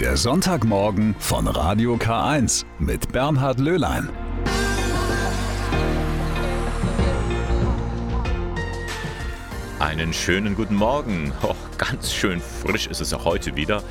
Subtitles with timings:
[0.00, 4.10] Der Sonntagmorgen von Radio K1 mit Bernhard Löhlein.
[9.78, 11.32] Einen schönen guten Morgen.
[11.42, 13.82] Oh, ganz schön frisch ist es auch heute wieder.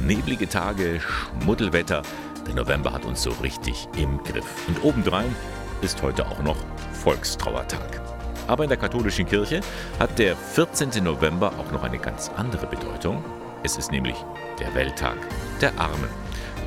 [0.00, 2.02] Neblige Tage, Schmuddelwetter.
[2.48, 4.66] Der November hat uns so richtig im Griff.
[4.66, 5.36] Und obendrein
[5.82, 6.56] ist heute auch noch
[7.04, 8.02] Volkstrauertag.
[8.48, 9.60] Aber in der katholischen Kirche
[10.00, 11.04] hat der 14.
[11.04, 13.22] November auch noch eine ganz andere Bedeutung.
[13.64, 14.16] Es ist nämlich
[14.60, 15.16] der Welttag
[15.62, 16.10] der Armen.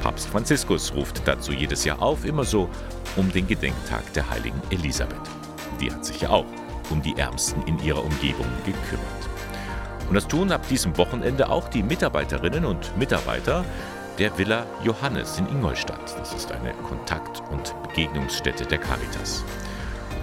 [0.02, 2.70] Papst Franziskus ruft dazu jedes Jahr auf, immer so
[3.16, 5.22] um den Gedenktag der heiligen Elisabeth.
[5.80, 6.46] Die hat sich ja auch
[6.90, 9.30] um die Ärmsten in ihrer Umgebung gekümmert.
[10.10, 13.64] Und das tun ab diesem Wochenende auch die Mitarbeiterinnen und Mitarbeiter
[14.18, 16.18] der Villa Johannes in Ingolstadt.
[16.18, 19.44] Das ist eine Kontakt- und Begegnungsstätte der Caritas.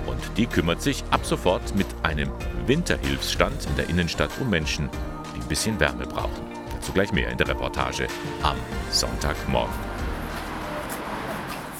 [0.06, 2.32] Und die kümmert sich ab sofort mit einem
[2.66, 4.90] Winterhilfsstand in der Innenstadt um Menschen,
[5.36, 6.53] die ein bisschen Wärme brauchen.
[6.84, 8.08] Dazu gleich mehr in der Reportage
[8.42, 8.58] am
[8.90, 9.72] Sonntagmorgen.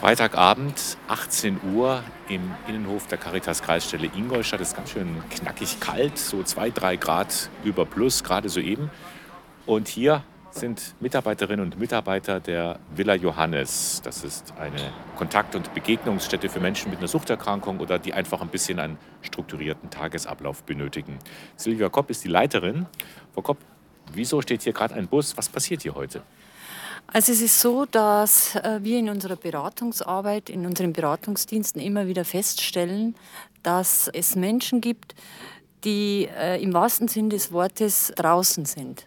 [0.01, 4.63] Freitagabend, 18 Uhr im Innenhof der Caritas Kreisstelle Ingolstadt.
[4.63, 8.91] Es ist ganz schön knackig kalt, so 2, 3 Grad über Plus, gerade soeben.
[9.67, 14.01] Und hier sind Mitarbeiterinnen und Mitarbeiter der Villa Johannes.
[14.03, 18.49] Das ist eine Kontakt- und Begegnungsstätte für Menschen mit einer Suchterkrankung oder die einfach ein
[18.49, 21.19] bisschen einen strukturierten Tagesablauf benötigen.
[21.57, 22.87] Silvia Kopp ist die Leiterin.
[23.35, 23.59] Frau Kopp,
[24.17, 25.37] wieso steht hier gerade ein Bus?
[25.37, 26.23] Was passiert hier heute?
[27.07, 32.25] Also es ist so, dass äh, wir in unserer Beratungsarbeit, in unseren Beratungsdiensten immer wieder
[32.25, 33.15] feststellen,
[33.63, 35.15] dass es Menschen gibt,
[35.85, 39.07] die äh, im wahrsten Sinn des Wortes draußen sind.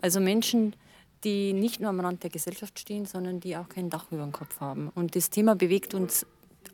[0.00, 0.76] Also Menschen,
[1.24, 4.32] die nicht nur am Rand der Gesellschaft stehen, sondern die auch kein Dach über dem
[4.32, 4.90] Kopf haben.
[4.94, 6.26] Und das Thema bewegt uns,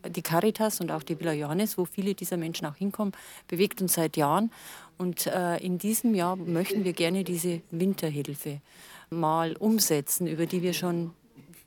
[0.07, 3.13] die Caritas und auch die Villa Johannes, wo viele dieser Menschen auch hinkommen,
[3.47, 4.51] bewegt uns seit Jahren.
[4.97, 8.61] Und äh, in diesem Jahr möchten wir gerne diese Winterhilfe
[9.09, 11.13] mal umsetzen, über die wir schon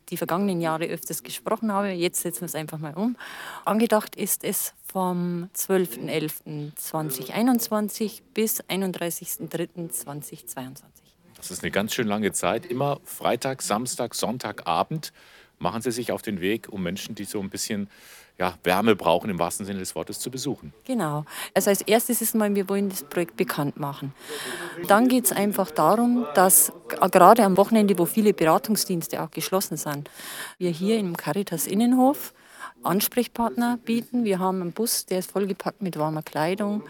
[0.09, 1.91] die vergangenen Jahre öfters gesprochen haben.
[1.91, 3.17] Jetzt setzen wir es einfach mal um.
[3.65, 10.83] Angedacht ist es vom 12.11.2021 bis 31.03.2022.
[11.37, 12.67] Das ist eine ganz schön lange Zeit.
[12.67, 15.13] Immer Freitag, Samstag, Sonntagabend
[15.59, 17.91] machen Sie sich auf den Weg, um Menschen, die so ein bisschen
[18.39, 20.73] ja, Wärme brauchen, im wahrsten Sinne des Wortes, zu besuchen.
[20.85, 21.25] Genau.
[21.55, 24.15] Also als erstes ist mal, wir wollen das Projekt bekannt machen.
[24.87, 26.73] Dann geht es einfach darum, dass
[27.11, 30.09] gerade am Wochenende, wo viele Beratungsdienste auch geschlossen sind,
[30.59, 32.33] wir hier im Caritas Innenhof
[32.83, 34.25] Ansprechpartner bieten.
[34.25, 36.83] Wir haben einen Bus, der ist vollgepackt mit warmer Kleidung,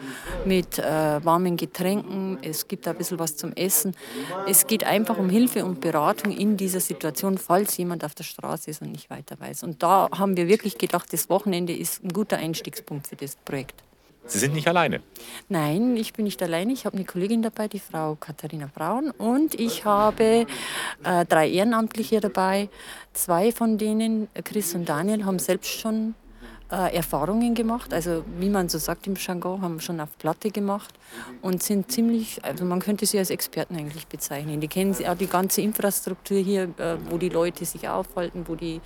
[0.44, 2.38] mit äh, warmen Getränken.
[2.42, 3.94] Es gibt ein bisschen was zum Essen.
[4.46, 8.70] Es geht einfach um Hilfe und Beratung in dieser Situation, falls jemand auf der Straße
[8.70, 9.62] ist und nicht weiter weiß.
[9.62, 13.82] Und da haben wir wirklich gedacht, das Wochenende ist ein guter Einstiegspunkt für das Projekt.
[14.28, 15.00] Sie sind nicht alleine?
[15.48, 16.72] Nein, ich bin nicht alleine.
[16.72, 19.10] Ich habe eine Kollegin dabei, die Frau Katharina Braun.
[19.10, 20.46] Und ich habe
[21.02, 22.68] äh, drei Ehrenamtliche dabei.
[23.14, 26.14] Zwei von denen, Chris und Daniel, haben selbst schon
[26.70, 27.92] äh, Erfahrungen gemacht.
[27.94, 30.94] Also wie man so sagt im Jargon, haben schon auf Platte gemacht
[31.42, 34.60] und sind ziemlich, also man könnte sie als Experten eigentlich bezeichnen.
[34.60, 38.80] Die kennen auch die ganze Infrastruktur hier, äh, wo die Leute sich aufhalten, wo die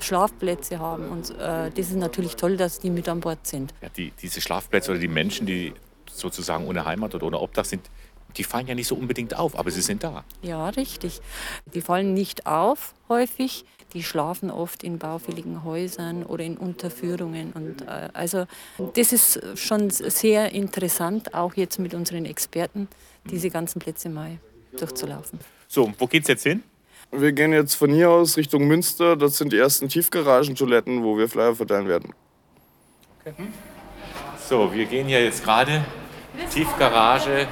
[0.00, 1.08] Schlafplätze haben.
[1.08, 3.74] Und äh, das ist natürlich toll, dass die mit an Bord sind.
[3.82, 5.72] Ja, die, diese Schlafplätze oder die Menschen, die
[6.10, 7.90] sozusagen ohne Heimat oder ohne Obdach sind,
[8.36, 10.24] die fallen ja nicht so unbedingt auf, aber sie sind da.
[10.42, 11.20] Ja, richtig.
[11.74, 13.64] Die fallen nicht auf häufig.
[13.92, 17.52] Die schlafen oft in baufälligen Häusern oder in Unterführungen.
[17.52, 18.46] Und, äh, also
[18.94, 22.88] das ist schon sehr interessant, auch jetzt mit unseren Experten,
[23.30, 24.38] diese ganzen Plätze mal
[24.78, 25.38] durchzulaufen.
[25.68, 26.62] So, wo geht's jetzt hin?
[27.12, 29.16] Wir gehen jetzt von hier aus Richtung Münster.
[29.16, 32.12] Das sind die ersten Tiefgaragentoiletten, wo wir Flyer verteilen werden.
[33.24, 33.46] Okay.
[34.48, 35.84] So, wir gehen hier jetzt gerade
[36.52, 37.46] Tiefgarage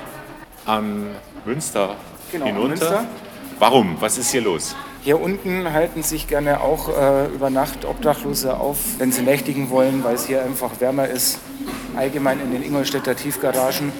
[0.66, 1.06] am
[1.44, 1.96] Münster
[2.30, 2.68] Genau, hinunter.
[2.68, 3.06] Münster.
[3.58, 3.96] Warum?
[4.00, 4.74] Was ist hier los?
[5.04, 10.02] Hier unten halten sich gerne auch äh, über Nacht Obdachlose auf, wenn sie nächtigen wollen,
[10.02, 11.40] weil es hier einfach wärmer ist,
[11.94, 13.92] allgemein in den Ingolstädter Tiefgaragen.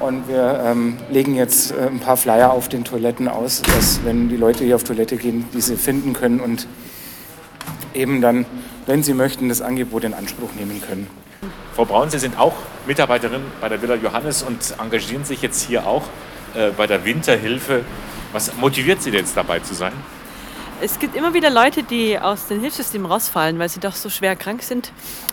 [0.00, 4.30] Und wir ähm, legen jetzt äh, ein paar Flyer auf den Toiletten aus, dass wenn
[4.30, 6.66] die Leute hier auf Toilette gehen, diese finden können und
[7.92, 8.46] eben dann,
[8.86, 11.08] wenn sie möchten, das Angebot in Anspruch nehmen können.
[11.76, 12.54] Frau Braun, Sie sind auch
[12.86, 16.04] Mitarbeiterin bei der Villa Johannes und engagieren sich jetzt hier auch
[16.54, 17.84] äh, bei der Winterhilfe.
[18.32, 19.92] Was motiviert Sie denn jetzt dabei zu sein?
[20.80, 24.36] Es gibt immer wieder Leute, die aus den Hilfssystemen rausfallen, weil sie doch so schwer
[24.36, 24.92] krank sind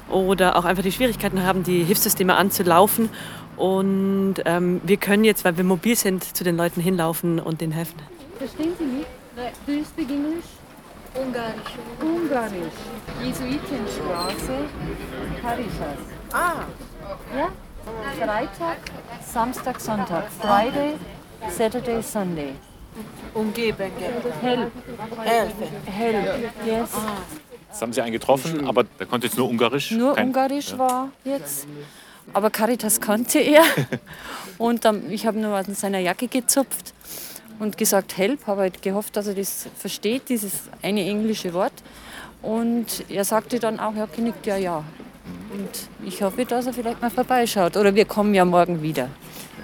[0.10, 3.10] oder auch einfach die Schwierigkeiten haben, die Hilfssysteme anzulaufen.
[3.56, 7.74] Und ähm, wir können jetzt, weil wir mobil sind, zu den Leuten hinlaufen und denen
[7.74, 8.00] helfen.
[8.38, 9.06] Verstehen Sie mich?
[9.66, 10.46] Do you speak English?
[11.14, 11.54] Ungarisch.
[12.02, 12.74] Ungarisch.
[13.24, 14.66] Jesuitenstraße,
[15.42, 16.00] Caritas.
[16.34, 16.64] Ah,
[17.38, 17.50] Ja?
[18.20, 18.78] Freitag,
[19.26, 20.26] Samstag, Sonntag.
[20.42, 20.96] Friday,
[21.50, 22.56] Saturday, Sunday.
[23.34, 23.92] Umgeben.
[24.42, 24.72] Help.
[25.24, 25.68] Helfen.
[25.86, 26.52] Help.
[26.66, 26.90] Yes.
[27.70, 29.92] Jetzt haben Sie einen getroffen, aber der konnte jetzt nur Ungarisch.
[29.92, 31.68] Nur Kein- Ungarisch war jetzt.
[32.34, 33.64] Aber Caritas kannte er.
[34.58, 36.94] Und dann, ich habe nur an seiner Jacke gezupft
[37.60, 38.48] und gesagt, help.
[38.48, 41.74] Habe halt gehofft, dass er das versteht, dieses eine englische Wort.
[42.42, 44.84] Und er sagte dann auch, ja, genickt, ja, ja.
[45.54, 45.70] Und
[46.08, 47.76] ich hoffe, dass er vielleicht mal vorbeischaut.
[47.78, 49.10] Oder wir kommen ja morgen wieder.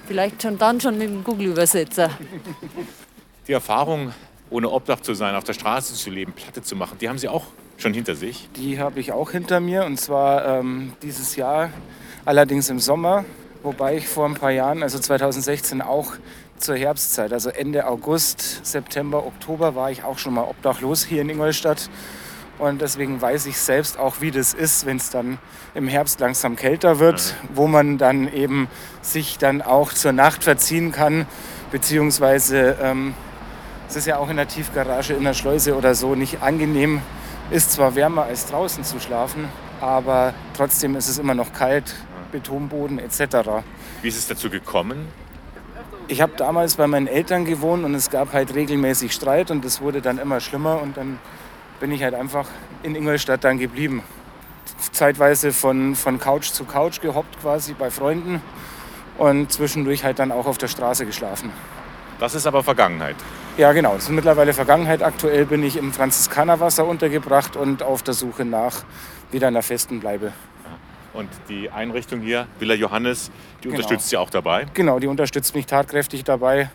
[0.06, 2.10] Vielleicht schon dann schon mit dem Google-Übersetzer.
[3.48, 4.12] Die Erfahrung,
[4.50, 7.28] ohne Obdach zu sein, auf der Straße zu leben, Platte zu machen, die haben Sie
[7.28, 7.44] auch
[7.76, 8.48] schon hinter sich.
[8.54, 11.70] Die habe ich auch hinter mir und zwar ähm, dieses Jahr,
[12.24, 13.24] allerdings im Sommer,
[13.64, 16.12] wobei ich vor ein paar Jahren, also 2016 auch
[16.58, 21.28] zur Herbstzeit, also Ende August, September, Oktober war ich auch schon mal obdachlos hier in
[21.28, 21.90] Ingolstadt
[22.60, 25.38] und deswegen weiß ich selbst auch, wie das ist, wenn es dann
[25.74, 28.68] im Herbst langsam kälter wird, wo man dann eben
[29.00, 31.26] sich dann auch zur Nacht verziehen kann,
[31.72, 33.14] beziehungsweise ähm,
[33.92, 37.02] es ist ja auch in der Tiefgarage, in der Schleuse oder so nicht angenehm.
[37.50, 39.50] Ist zwar wärmer als draußen zu schlafen,
[39.82, 41.94] aber trotzdem ist es immer noch kalt,
[42.32, 43.60] Betonboden etc.
[44.00, 45.08] Wie ist es dazu gekommen?
[46.08, 49.82] Ich habe damals bei meinen Eltern gewohnt und es gab halt regelmäßig Streit und es
[49.82, 51.18] wurde dann immer schlimmer und dann
[51.78, 52.48] bin ich halt einfach
[52.82, 54.02] in Ingolstadt dann geblieben.
[54.92, 58.40] Zeitweise von, von Couch zu Couch gehoppt quasi bei Freunden
[59.18, 61.52] und zwischendurch halt dann auch auf der Straße geschlafen.
[62.22, 63.16] Das ist aber Vergangenheit.
[63.58, 63.94] Ja, genau.
[63.94, 65.02] Das ist mittlerweile Vergangenheit.
[65.02, 68.84] Aktuell bin ich im Franziskanerwasser untergebracht und auf der Suche nach
[69.32, 70.32] wieder einer festen Bleibe.
[71.14, 73.74] Und die Einrichtung hier, Villa Johannes, die Genau.
[73.74, 74.66] unterstützt Sie auch dabei.
[74.72, 76.70] Genau, die unterstützt mich tatkräftig dabei.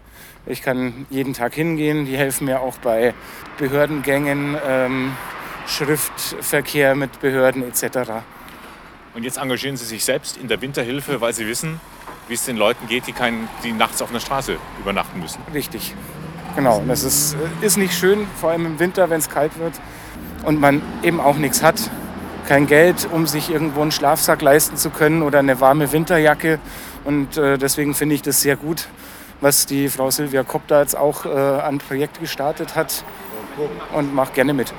[0.46, 2.06] Ich kann jeden Tag hingehen.
[2.06, 3.14] Die helfen mir auch bei
[3.58, 5.14] Behördengängen, ähm,
[5.66, 8.22] Schriftverkehr mit Behörden etc.
[9.16, 11.80] Und jetzt engagieren Sie sich selbst in der Winterhilfe, weil Sie wissen,
[12.27, 15.41] wie es den Leuten geht, die, kein, die nachts auf einer Straße übernachten müssen.
[15.53, 15.95] Richtig.
[16.56, 16.79] Genau.
[16.79, 19.74] Und das ist, äh, ist nicht schön, vor allem im Winter, wenn es kalt wird
[20.44, 21.89] und man eben auch nichts hat.
[22.47, 26.59] Kein Geld, um sich irgendwo einen Schlafsack leisten zu können oder eine warme Winterjacke.
[27.03, 28.88] Und äh, deswegen finde ich das sehr gut,
[29.41, 33.03] was die Frau Silvia Kopp da jetzt auch äh, an Projekt gestartet hat
[33.94, 34.74] und macht gerne mit.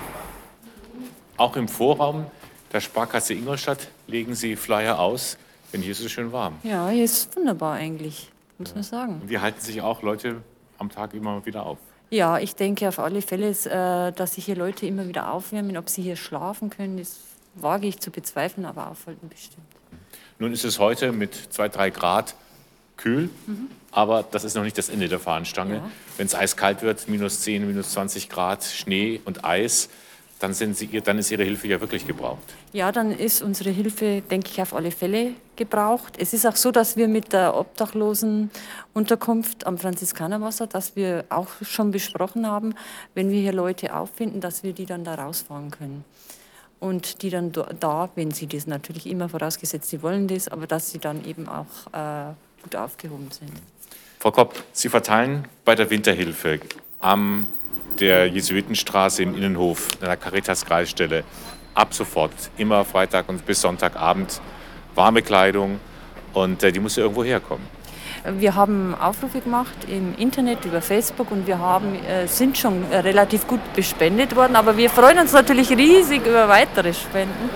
[1.37, 2.27] Auch im Vorraum
[2.73, 5.39] der Sparkasse Ingolstadt legen Sie Flyer aus,
[5.73, 6.55] denn hier ist es schön warm.
[6.63, 9.21] Ja, hier ist wunderbar eigentlich, muss man sagen.
[9.23, 10.43] Und hier halten sich auch Leute
[10.79, 11.79] am Tag immer wieder auf.
[12.11, 15.77] Ja, ich denke auf alle Fälle, äh, dass sich hier Leute immer wieder aufwärmen.
[15.77, 17.19] Ob sie hier schlafen können, das
[17.55, 19.67] wage ich zu bezweifeln, aber aufhalten bestimmt.
[20.39, 22.35] Nun ist es heute mit 2, 3 Grad
[22.97, 23.31] kühl,
[23.91, 25.77] aber das ist noch nicht das Ende der Fahnenstange.
[25.77, 25.91] Ja.
[26.17, 29.89] Wenn es eiskalt wird, minus 10, minus 20 Grad, Schnee und Eis,
[30.39, 32.43] dann, sind Sie, dann ist Ihre Hilfe ja wirklich gebraucht.
[32.73, 36.15] Ja, dann ist unsere Hilfe, denke ich, auf alle Fälle gebraucht.
[36.19, 41.91] Es ist auch so, dass wir mit der Obdachlosenunterkunft am Franziskanerwasser, dass wir auch schon
[41.91, 42.75] besprochen haben,
[43.15, 46.05] wenn wir hier Leute auffinden, dass wir die dann da rausfahren können.
[46.81, 50.91] Und die dann da, wenn sie das natürlich immer vorausgesetzt, sie wollen das, aber dass
[50.91, 52.33] sie dann eben auch äh,
[52.63, 53.51] gut aufgehoben sind.
[54.21, 56.61] Frau Kopp, Sie verteilen bei der Winterhilfe
[57.01, 57.49] am
[58.01, 61.25] der Jesuitenstraße im Innenhof einer Caritas-Kreisstelle
[61.75, 64.41] ab sofort immer Freitag und bis Sonntagabend
[64.95, 65.79] warme Kleidung
[66.35, 67.65] und äh, die muss ja irgendwo herkommen.
[68.37, 72.99] Wir haben Aufrufe gemacht im Internet, über Facebook und wir haben, äh, sind schon äh,
[72.99, 74.57] relativ gut bespendet worden.
[74.57, 77.51] Aber wir freuen uns natürlich riesig über weitere Spenden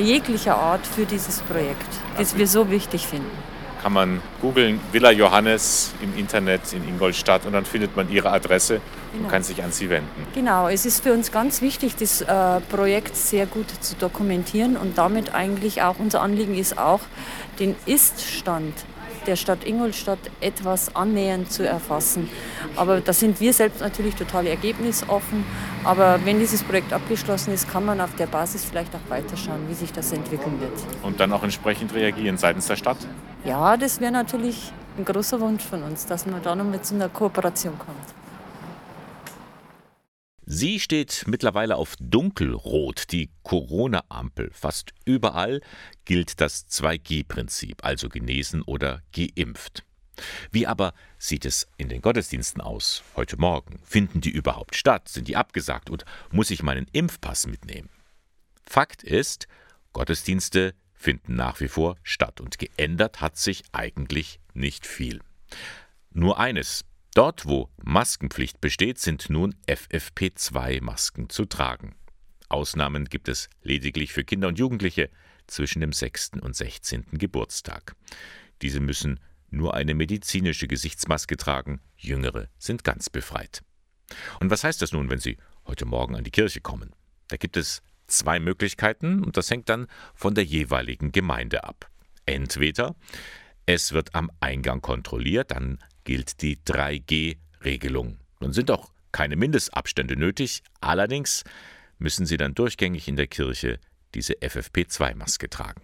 [0.00, 1.86] jeglicher Art für dieses Projekt,
[2.18, 3.30] das wir so wichtig finden.
[3.82, 8.80] Kann man googeln Villa Johannes im Internet in Ingolstadt und dann findet man Ihre Adresse
[9.14, 10.26] und kann sich an Sie wenden.
[10.34, 14.98] Genau, es ist für uns ganz wichtig, das äh, Projekt sehr gut zu dokumentieren und
[14.98, 17.00] damit eigentlich auch unser Anliegen ist auch,
[17.58, 18.74] den Ist-Stand
[19.26, 22.28] der Stadt Ingolstadt etwas annähernd zu erfassen.
[22.76, 25.44] Aber da sind wir selbst natürlich total ergebnisoffen.
[25.84, 29.74] Aber wenn dieses Projekt abgeschlossen ist, kann man auf der Basis vielleicht auch weiterschauen, wie
[29.74, 30.72] sich das entwickeln wird.
[31.02, 32.98] Und dann auch entsprechend reagieren seitens der Stadt.
[33.44, 36.94] Ja, das wäre natürlich ein großer Wunsch von uns, dass man da noch mit so
[36.94, 38.19] einer Kooperation kommt.
[40.52, 44.50] Sie steht mittlerweile auf dunkelrot, die Corona-Ampel.
[44.52, 45.60] Fast überall
[46.04, 49.84] gilt das 2G-Prinzip, also genesen oder geimpft.
[50.50, 53.78] Wie aber sieht es in den Gottesdiensten aus heute Morgen?
[53.84, 55.08] Finden die überhaupt statt?
[55.08, 57.88] Sind die abgesagt und muss ich meinen Impfpass mitnehmen?
[58.64, 59.46] Fakt ist,
[59.92, 65.20] Gottesdienste finden nach wie vor statt und geändert hat sich eigentlich nicht viel.
[66.10, 71.94] Nur eines, dort wo Maskenpflicht besteht, sind nun FFP2-Masken zu tragen.
[72.48, 75.10] Ausnahmen gibt es lediglich für Kinder und Jugendliche
[75.46, 76.32] zwischen dem 6.
[76.40, 77.06] und 16.
[77.12, 77.94] Geburtstag.
[78.62, 83.62] Diese müssen nur eine medizinische Gesichtsmaske tragen, jüngere sind ganz befreit.
[84.40, 86.94] Und was heißt das nun, wenn Sie heute Morgen an die Kirche kommen?
[87.28, 91.90] Da gibt es zwei Möglichkeiten und das hängt dann von der jeweiligen Gemeinde ab.
[92.26, 92.96] Entweder
[93.66, 95.78] es wird am Eingang kontrolliert, dann
[96.10, 98.18] gilt die 3G-Regelung.
[98.40, 101.44] Nun sind auch keine Mindestabstände nötig, allerdings
[101.98, 103.78] müssen Sie dann durchgängig in der Kirche
[104.16, 105.82] diese FFP2-Maske tragen.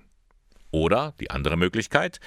[0.72, 2.18] Oder die andere Möglichkeit,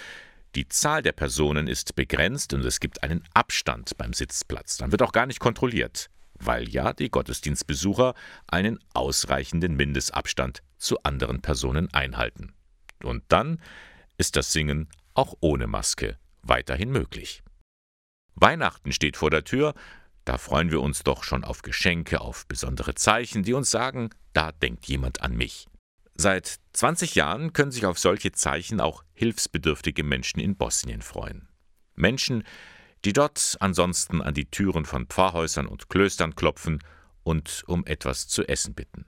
[0.56, 4.77] die Zahl der Personen ist begrenzt und es gibt einen Abstand beim Sitzplatz.
[4.77, 8.13] Dann wird auch gar nicht kontrolliert, weil ja die Gottesdienstbesucher
[8.48, 12.53] einen ausreichenden Mindestabstand zu anderen Personen einhalten.
[13.03, 13.60] Und dann
[14.18, 17.44] ist das Singen auch ohne Maske weiterhin möglich.
[18.41, 19.74] Weihnachten steht vor der Tür,
[20.25, 24.51] da freuen wir uns doch schon auf Geschenke, auf besondere Zeichen, die uns sagen, da
[24.51, 25.67] denkt jemand an mich.
[26.15, 31.48] Seit 20 Jahren können sich auf solche Zeichen auch hilfsbedürftige Menschen in Bosnien freuen.
[31.96, 32.43] Menschen,
[33.05, 36.84] die dort ansonsten an die Türen von Pfarrhäusern und Klöstern klopfen
[37.24, 39.05] und um etwas zu essen bitten.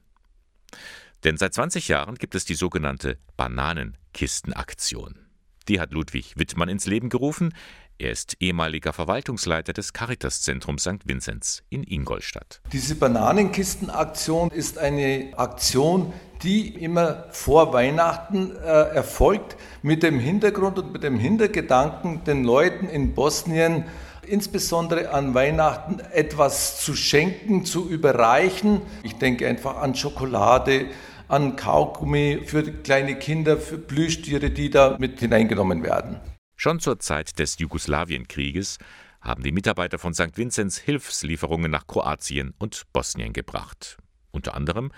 [1.24, 5.28] Denn seit 20 Jahren gibt es die sogenannte Bananenkistenaktion.
[5.68, 7.54] Die hat Ludwig Wittmann ins Leben gerufen.
[8.02, 11.06] Er ist ehemaliger Verwaltungsleiter des Caritaszentrums St.
[11.08, 12.60] Vinzenz in Ingolstadt.
[12.74, 18.66] Diese Bananenkistenaktion ist eine Aktion, die immer vor Weihnachten äh,
[18.96, 23.86] erfolgt, mit dem Hintergrund und mit dem Hintergedanken, den Leuten in Bosnien
[24.26, 28.82] insbesondere an Weihnachten etwas zu schenken, zu überreichen.
[29.04, 30.88] Ich denke einfach an Schokolade,
[31.28, 36.20] an Kaugummi für kleine Kinder, für Plüschtiere, die da mit hineingenommen werden.
[36.64, 38.78] Schon zur Zeit des Jugoslawienkrieges
[39.20, 40.38] haben die Mitarbeiter von St.
[40.38, 43.98] Vinzenz Hilfslieferungen nach Kroatien und Bosnien gebracht.
[44.30, 44.92] Unter anderem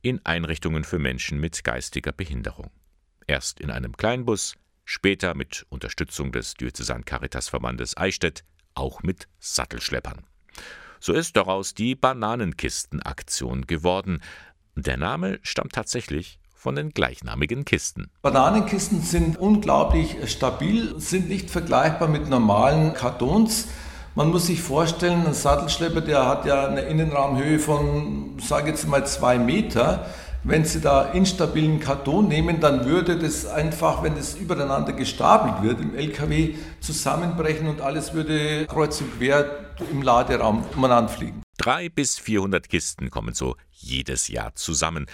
[0.00, 2.70] in Einrichtungen für Menschen mit geistiger Behinderung.
[3.26, 8.44] Erst in einem Kleinbus, später mit Unterstützung des Diözesan Caritas Verbandes Eichstätt
[8.74, 10.24] auch mit Sattelschleppern.
[11.00, 14.22] So ist daraus die Bananenkistenaktion geworden.
[14.76, 18.10] Der Name stammt tatsächlich von den gleichnamigen Kisten.
[18.20, 23.68] Bananenkisten sind unglaublich stabil, sind nicht vergleichbar mit normalen Kartons.
[24.16, 29.06] Man muss sich vorstellen, ein Sattelschlepper, der hat ja eine Innenraumhöhe von, sage jetzt mal,
[29.06, 30.06] zwei Meter.
[30.42, 35.80] Wenn Sie da instabilen Karton nehmen, dann würde das einfach, wenn es übereinander gestapelt wird,
[35.80, 41.42] im LKW zusammenbrechen und alles würde kreuz und quer im Laderaum umeinander fliegen.
[41.56, 45.06] Drei bis 400 Kisten kommen so jedes Jahr zusammen,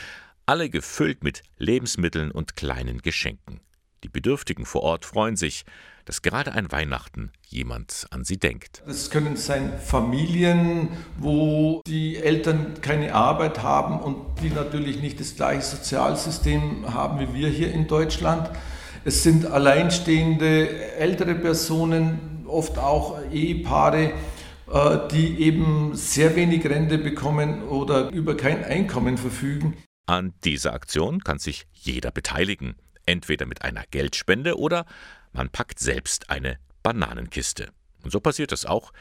[0.47, 3.61] alle gefüllt mit Lebensmitteln und kleinen Geschenken.
[4.03, 5.65] Die Bedürftigen vor Ort freuen sich,
[6.05, 8.83] dass gerade an Weihnachten jemand an sie denkt.
[8.87, 15.35] Es können sein Familien, wo die Eltern keine Arbeit haben und die natürlich nicht das
[15.37, 18.51] gleiche Sozialsystem haben wie wir hier in Deutschland.
[19.07, 24.13] Es sind alleinstehende ältere Personen, oft auch Ehepaare,
[24.71, 29.75] äh, die eben sehr wenig Rente bekommen oder über kein Einkommen verfügen.
[30.07, 34.85] An dieser Aktion kann sich jeder beteiligen, entweder mit einer Geldspende oder
[35.33, 37.71] man packt selbst eine Bananenkiste.
[38.03, 38.93] Und so passiert es auch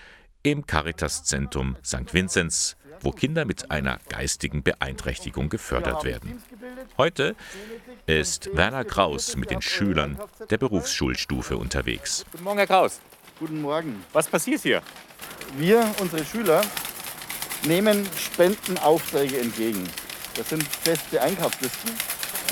[0.44, 2.14] im Caritas-Zentrum St.
[2.14, 6.42] Vinzenz, wo Kinder mit einer geistigen Beeinträchtigung gefördert werden.
[6.98, 7.36] Heute
[8.06, 10.18] ist Werner Kraus mit den Schülern
[10.50, 12.26] der Berufsschulstufe unterwegs.
[12.32, 13.02] Guten Morgen, Herr Kraus.
[13.40, 14.06] Guten Morgen.
[14.14, 14.82] Was passiert hier?
[15.58, 16.62] Wir, unsere Schüler,
[17.66, 19.86] nehmen Spendenaufträge entgegen.
[20.36, 21.92] Das sind feste Einkaufslisten.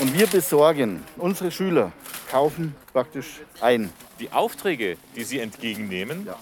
[0.00, 1.90] Und wir besorgen unsere Schüler
[2.30, 3.90] kaufen praktisch ein.
[4.20, 6.36] Die Aufträge, die Sie entgegennehmen, ja.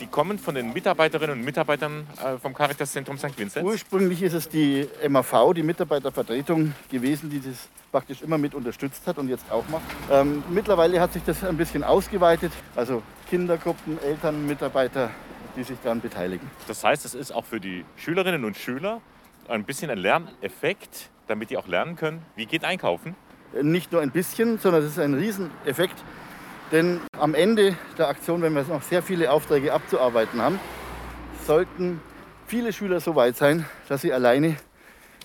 [0.00, 3.36] die kommen von den Mitarbeiterinnen und Mitarbeitern äh, vom Caritas-Zentrum St.
[3.36, 3.66] Vincent?
[3.66, 9.18] Ursprünglich ist es die MAV, die Mitarbeitervertretung gewesen, die das praktisch immer mit unterstützt hat
[9.18, 9.82] und jetzt auch macht.
[10.12, 15.10] Ähm, mittlerweile hat sich das ein bisschen ausgeweitet, also Kindergruppen, Eltern, Mitarbeiter,
[15.56, 16.48] die sich daran beteiligen.
[16.68, 19.00] Das heißt, es ist auch für die Schülerinnen und Schüler
[19.48, 23.16] ein bisschen ein Lerneffekt, damit die auch lernen können, wie geht einkaufen?
[23.62, 25.96] nicht nur ein bisschen, sondern es ist ein Rieseneffekt.
[26.70, 30.60] Denn am Ende der Aktion, wenn wir noch sehr viele Aufträge abzuarbeiten haben,
[31.46, 32.00] sollten
[32.46, 34.56] viele Schüler so weit sein, dass sie alleine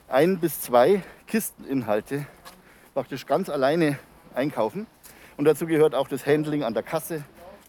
[0.07, 2.25] ein bis zwei Kisteninhalte
[2.93, 3.99] praktisch ganz alleine
[4.35, 4.87] einkaufen.
[5.35, 7.23] Und dazu gehört auch das Handling an der Kasse.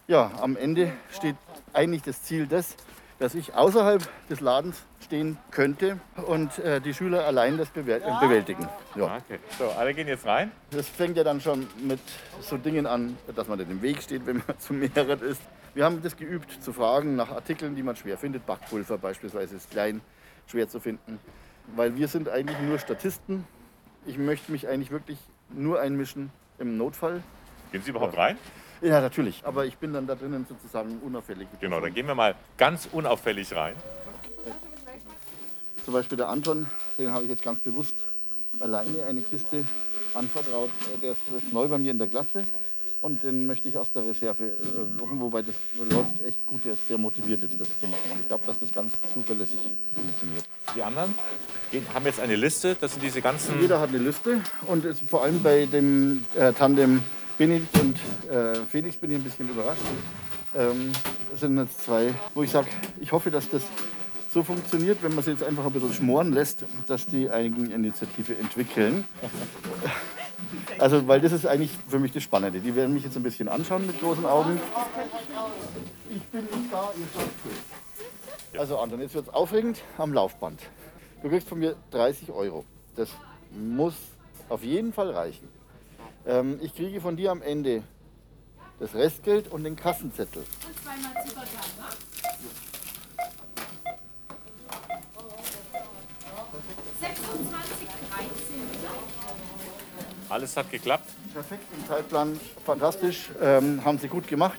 [0.07, 1.37] Ja, am Ende steht
[1.73, 2.77] eigentlich das Ziel das,
[3.19, 8.69] dass ich außerhalb des Ladens stehen könnte und äh, die Schüler allein das bewältigen.
[8.97, 9.17] Ja.
[9.17, 9.39] Okay.
[9.59, 10.51] So, alle gehen jetzt rein.
[10.71, 12.01] Das fängt ja dann schon mit
[12.41, 15.41] so Dingen an, dass man im Weg steht, wenn man zu mehreren ist.
[15.75, 18.47] Wir haben das geübt, zu fragen nach Artikeln, die man schwer findet.
[18.47, 20.01] Backpulver beispielsweise ist klein,
[20.47, 21.19] schwer zu finden.
[21.75, 23.45] Weil wir sind eigentlich nur Statisten.
[24.07, 25.19] Ich möchte mich eigentlich wirklich
[25.51, 27.23] nur einmischen im Notfall.
[27.73, 28.39] Gehen Sie überhaupt rein?
[28.85, 29.41] Ja, natürlich.
[29.45, 31.49] Aber ich bin dann da drinnen sozusagen unauffällig.
[31.59, 33.75] Genau, dann gehen wir mal ganz unauffällig rein.
[35.87, 36.67] Zum Beispiel der Anton,
[36.99, 37.95] den habe ich jetzt ganz bewusst
[38.61, 39.65] alleine eine Kiste
[40.13, 40.69] anvertraut.
[41.03, 42.45] Der ist jetzt neu bei mir in der Klasse
[43.01, 45.55] und den möchte ich aus der Reserve äh, locken, wobei das
[45.91, 46.63] läuft echt gut.
[46.67, 48.11] Der ist sehr motiviert jetzt, das zu machen.
[48.13, 49.61] Und ich glaube, dass das ganz zuverlässig
[49.95, 50.45] funktioniert.
[50.77, 51.15] Die anderen
[51.95, 53.61] haben jetzt eine Liste, das sind diese ganzen...
[53.63, 57.03] Jeder hat eine Liste und vor allem bei dem äh, Tandem
[57.37, 57.99] Benedikt und
[58.31, 59.83] äh, Felix bin ich ein bisschen überrascht.
[60.57, 60.93] Ähm,
[61.35, 62.69] es sind jetzt zwei, wo ich sage,
[63.01, 63.63] ich hoffe, dass das
[64.33, 69.05] so funktioniert, wenn man sie jetzt einfach ein bisschen schmoren lässt, dass die Eigeninitiative entwickeln.
[70.79, 72.61] Also, weil das ist eigentlich für mich das Spannende.
[72.61, 74.61] Die werden mich jetzt ein bisschen anschauen mit großen Augen.
[76.11, 78.61] Ich bin nicht da, ihr seid.
[78.61, 80.61] Also Anton, jetzt wird es aufregend am Laufband.
[81.23, 82.65] Du kriegst von mir 30 Euro.
[82.97, 83.09] Das
[83.51, 83.95] muss
[84.49, 85.49] auf jeden Fall reichen.
[86.27, 87.83] Ähm, ich kriege von dir am Ende
[88.81, 90.45] das Restgeld und den Kassenzettel.
[100.29, 101.09] Alles hat geklappt.
[101.33, 104.59] Perfekt im Zeitplan, fantastisch, ähm, haben sie gut gemacht.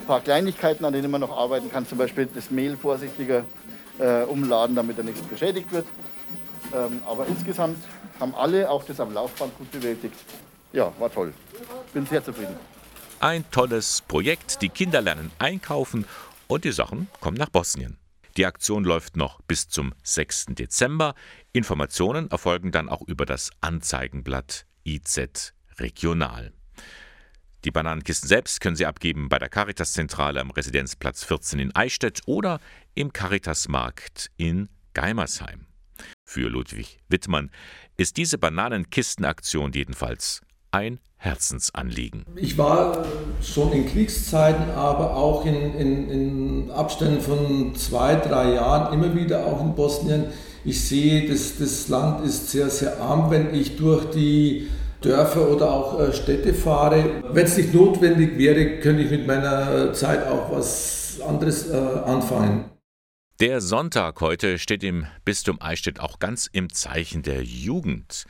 [0.00, 3.44] Ein paar Kleinigkeiten, an denen man noch arbeiten kann, zum Beispiel das Mehl vorsichtiger
[3.98, 5.86] äh, umladen, damit er nichts beschädigt wird.
[6.74, 7.78] Ähm, aber insgesamt
[8.20, 10.16] haben alle auch das am Laufband gut bewältigt.
[10.72, 11.34] Ja, war toll.
[11.92, 12.56] Bin sehr zufrieden.
[13.20, 14.62] Ein tolles Projekt.
[14.62, 16.06] Die Kinder lernen einkaufen
[16.48, 17.98] und die Sachen kommen nach Bosnien.
[18.36, 20.46] Die Aktion läuft noch bis zum 6.
[20.50, 21.14] Dezember.
[21.52, 26.52] Informationen erfolgen dann auch über das Anzeigenblatt IZ Regional.
[27.64, 32.60] Die Bananenkisten selbst können Sie abgeben bei der Caritas-Zentrale am Residenzplatz 14 in Eichstätt oder
[32.94, 35.66] im Caritasmarkt in Geimersheim.
[36.24, 37.50] Für Ludwig Wittmann
[37.96, 40.40] ist diese Bananenkistenaktion jedenfalls
[40.72, 42.26] ein Herzensanliegen.
[42.34, 43.04] Ich war
[43.40, 49.46] schon in Kriegszeiten, aber auch in, in, in Abständen von zwei, drei Jahren immer wieder
[49.46, 50.24] auch in Bosnien.
[50.64, 54.68] Ich sehe, dass das Land ist sehr, sehr arm, wenn ich durch die
[55.00, 57.22] Dörfer oder auch äh, Städte fahre.
[57.32, 62.64] Wenn es nicht notwendig wäre, könnte ich mit meiner Zeit auch was anderes äh, anfangen.
[63.40, 68.24] Der Sonntag heute steht im Bistum Eichstätt auch ganz im Zeichen der Jugend.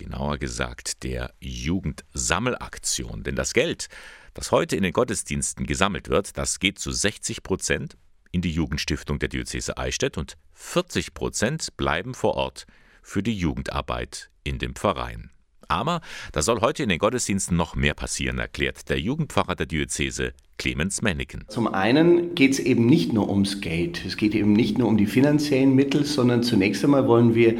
[0.00, 3.22] Genauer gesagt der Jugendsammelaktion.
[3.22, 3.88] Denn das Geld,
[4.32, 7.98] das heute in den Gottesdiensten gesammelt wird, das geht zu 60 Prozent
[8.32, 12.66] in die Jugendstiftung der Diözese Eichstätt und 40 Prozent bleiben vor Ort
[13.02, 15.30] für die Jugendarbeit in dem Verein.
[15.68, 16.00] Aber
[16.32, 21.02] da soll heute in den Gottesdiensten noch mehr passieren, erklärt der Jugendpfarrer der Diözese Clemens
[21.02, 21.44] Menneken.
[21.48, 24.96] Zum einen geht es eben nicht nur ums Geld, es geht eben nicht nur um
[24.96, 27.58] die finanziellen Mittel, sondern zunächst einmal wollen wir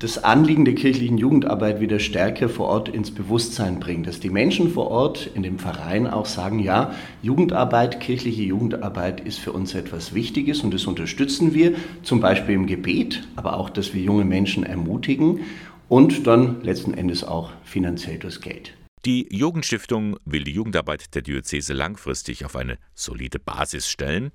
[0.00, 4.70] das Anliegen der kirchlichen Jugendarbeit wieder stärker vor Ort ins Bewusstsein bringen, dass die Menschen
[4.70, 10.14] vor Ort in dem Verein auch sagen, ja, Jugendarbeit, kirchliche Jugendarbeit ist für uns etwas
[10.14, 14.64] Wichtiges und das unterstützen wir, zum Beispiel im Gebet, aber auch, dass wir junge Menschen
[14.64, 15.40] ermutigen
[15.90, 18.72] und dann letzten Endes auch finanziell durchs Geld.
[19.06, 24.30] Die Jugendstiftung will die Jugendarbeit der Diözese langfristig auf eine solide Basis stellen.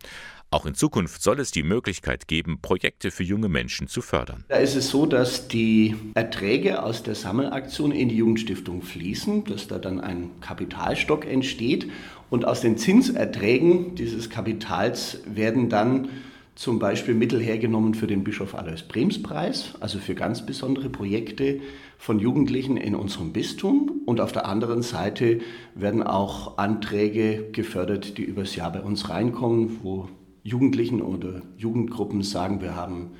[0.51, 4.45] Auch in Zukunft soll es die Möglichkeit geben, Projekte für junge Menschen zu fördern.
[4.47, 9.67] Da ist es so, dass die Erträge aus der Sammelaktion in die Jugendstiftung fließen, dass
[9.67, 11.87] da dann ein Kapitalstock entsteht
[12.29, 16.09] und aus den Zinserträgen dieses Kapitals werden dann
[16.55, 21.59] zum Beispiel Mittel hergenommen für den Bischof Alois Brems Preis, also für ganz besondere Projekte
[21.97, 24.01] von Jugendlichen in unserem Bistum.
[24.05, 25.41] Und auf der anderen Seite
[25.75, 30.07] werden auch Anträge gefördert, die übers Jahr bei uns reinkommen, wo
[30.45, 33.15] Jugendlichen oder Jugendgruppen sagen, wir haben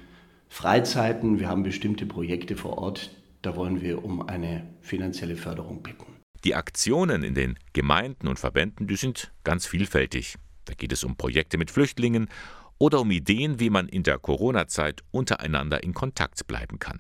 [0.48, 6.06] Freizeiten, wir haben bestimmte Projekte vor Ort, da wollen wir um eine finanzielle Förderung bitten.
[6.44, 10.36] Die Aktionen in den Gemeinden und Verbänden, die sind ganz vielfältig.
[10.66, 12.30] Da geht es um Projekte mit Flüchtlingen
[12.78, 17.00] oder um Ideen, wie man in der Corona-Zeit untereinander in Kontakt bleiben kann.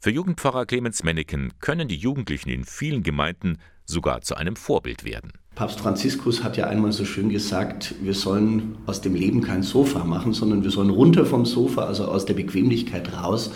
[0.00, 5.30] Für Jugendpfarrer Clemens Menneken können die Jugendlichen in vielen Gemeinden sogar zu einem Vorbild werden.
[5.54, 10.02] Papst Franziskus hat ja einmal so schön gesagt, wir sollen aus dem Leben kein Sofa
[10.02, 13.52] machen, sondern wir sollen runter vom Sofa, also aus der Bequemlichkeit raus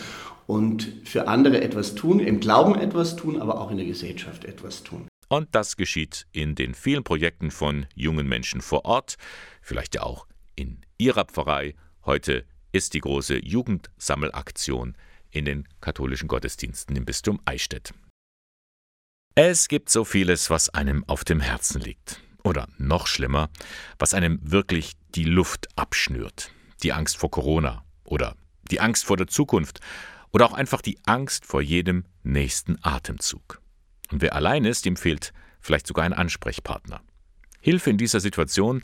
[0.46, 4.82] und für andere etwas tun, im Glauben etwas tun, aber auch in der Gesellschaft etwas
[4.82, 5.08] tun.
[5.28, 9.16] Und das geschieht in den vielen Projekten von jungen Menschen vor Ort,
[9.62, 11.74] vielleicht ja auch in Ihrer Pfarrei.
[12.04, 14.96] Heute ist die große Jugendsammelaktion
[15.30, 17.92] in den katholischen Gottesdiensten im Bistum Eichstätt.
[19.38, 22.22] Es gibt so vieles, was einem auf dem Herzen liegt.
[22.42, 23.50] Oder noch schlimmer,
[23.98, 26.52] was einem wirklich die Luft abschnürt.
[26.82, 28.34] Die Angst vor Corona oder
[28.70, 29.80] die Angst vor der Zukunft
[30.32, 33.60] oder auch einfach die Angst vor jedem nächsten Atemzug.
[34.10, 37.02] Und wer allein ist, ihm fehlt vielleicht sogar ein Ansprechpartner.
[37.60, 38.82] Hilfe in dieser Situation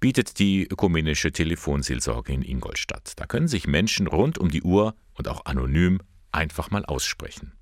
[0.00, 3.12] bietet die ökumenische Telefonseelsorge in Ingolstadt.
[3.16, 6.00] Da können sich Menschen rund um die Uhr und auch anonym
[6.32, 7.52] einfach mal aussprechen.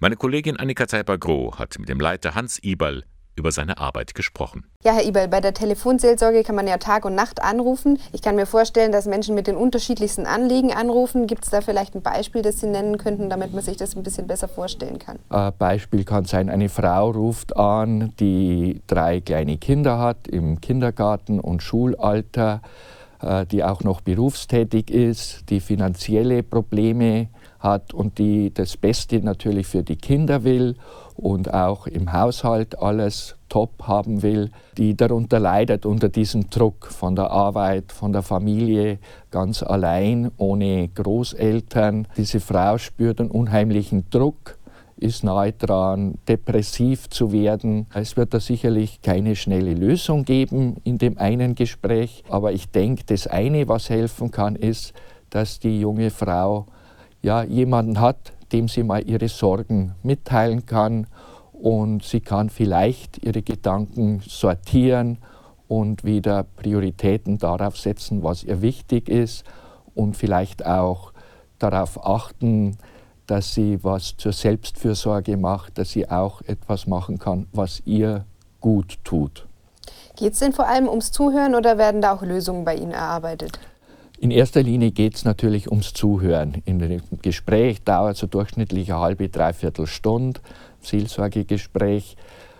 [0.00, 3.04] Meine Kollegin Annika Zeiber-Groh hat mit dem Leiter Hans Iberl
[3.36, 4.64] über seine Arbeit gesprochen.
[4.84, 7.98] Ja, Herr Ibel, bei der Telefonseelsorge kann man ja Tag und Nacht anrufen.
[8.12, 11.26] Ich kann mir vorstellen, dass Menschen mit den unterschiedlichsten Anliegen anrufen.
[11.26, 14.02] Gibt es da vielleicht ein Beispiel, das Sie nennen könnten, damit man sich das ein
[14.02, 15.18] bisschen besser vorstellen kann?
[15.30, 21.40] Ein Beispiel kann sein, eine Frau ruft an, die drei kleine Kinder hat im Kindergarten
[21.40, 22.60] und Schulalter,
[23.22, 27.41] äh, die auch noch berufstätig ist, die finanzielle Probleme hat
[27.92, 30.76] und die das Beste natürlich für die Kinder will
[31.14, 37.14] und auch im Haushalt alles top haben will, die darunter leidet unter diesem Druck von
[37.14, 38.98] der Arbeit, von der Familie,
[39.30, 42.08] ganz allein, ohne Großeltern.
[42.16, 44.58] Diese Frau spürt einen unheimlichen Druck
[45.02, 47.86] ist nahe dran, depressiv zu werden.
[47.92, 53.02] Es wird da sicherlich keine schnelle Lösung geben in dem einen Gespräch, aber ich denke,
[53.06, 54.94] das eine, was helfen kann, ist,
[55.30, 56.66] dass die junge Frau
[57.22, 61.06] ja jemanden hat, dem sie mal ihre Sorgen mitteilen kann
[61.52, 65.18] und sie kann vielleicht ihre Gedanken sortieren
[65.68, 69.44] und wieder Prioritäten darauf setzen, was ihr wichtig ist
[69.94, 71.12] und vielleicht auch
[71.58, 72.76] darauf achten,
[73.26, 78.24] dass sie was zur Selbstfürsorge macht, dass sie auch etwas machen kann, was ihr
[78.60, 79.46] gut tut.
[80.16, 83.58] Geht es denn vor allem ums Zuhören oder werden da auch Lösungen bei Ihnen erarbeitet?
[84.22, 86.62] In erster Linie geht es natürlich ums Zuhören.
[86.64, 90.40] In dem Gespräch dauert so durchschnittlich eine halbe, dreiviertel Stunde.
[90.80, 92.16] Seelsorgegespräch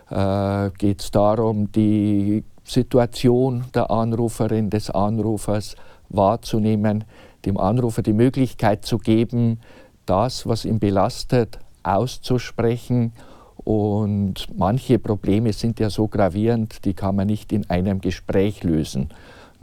[0.09, 5.77] äh, geht es darum, die Situation der Anruferin, des Anrufers
[6.09, 7.05] wahrzunehmen,
[7.45, 9.61] dem Anrufer die Möglichkeit zu geben,
[10.05, 13.13] das, was ihn belastet, auszusprechen.
[13.55, 19.11] Und manche Probleme sind ja so gravierend, die kann man nicht in einem Gespräch lösen.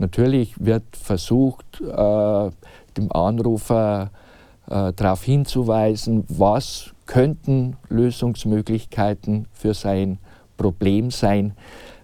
[0.01, 2.49] Natürlich wird versucht, äh,
[2.97, 4.09] dem Anrufer
[4.67, 10.17] äh, darauf hinzuweisen, was könnten Lösungsmöglichkeiten für sein
[10.57, 11.53] Problem sein.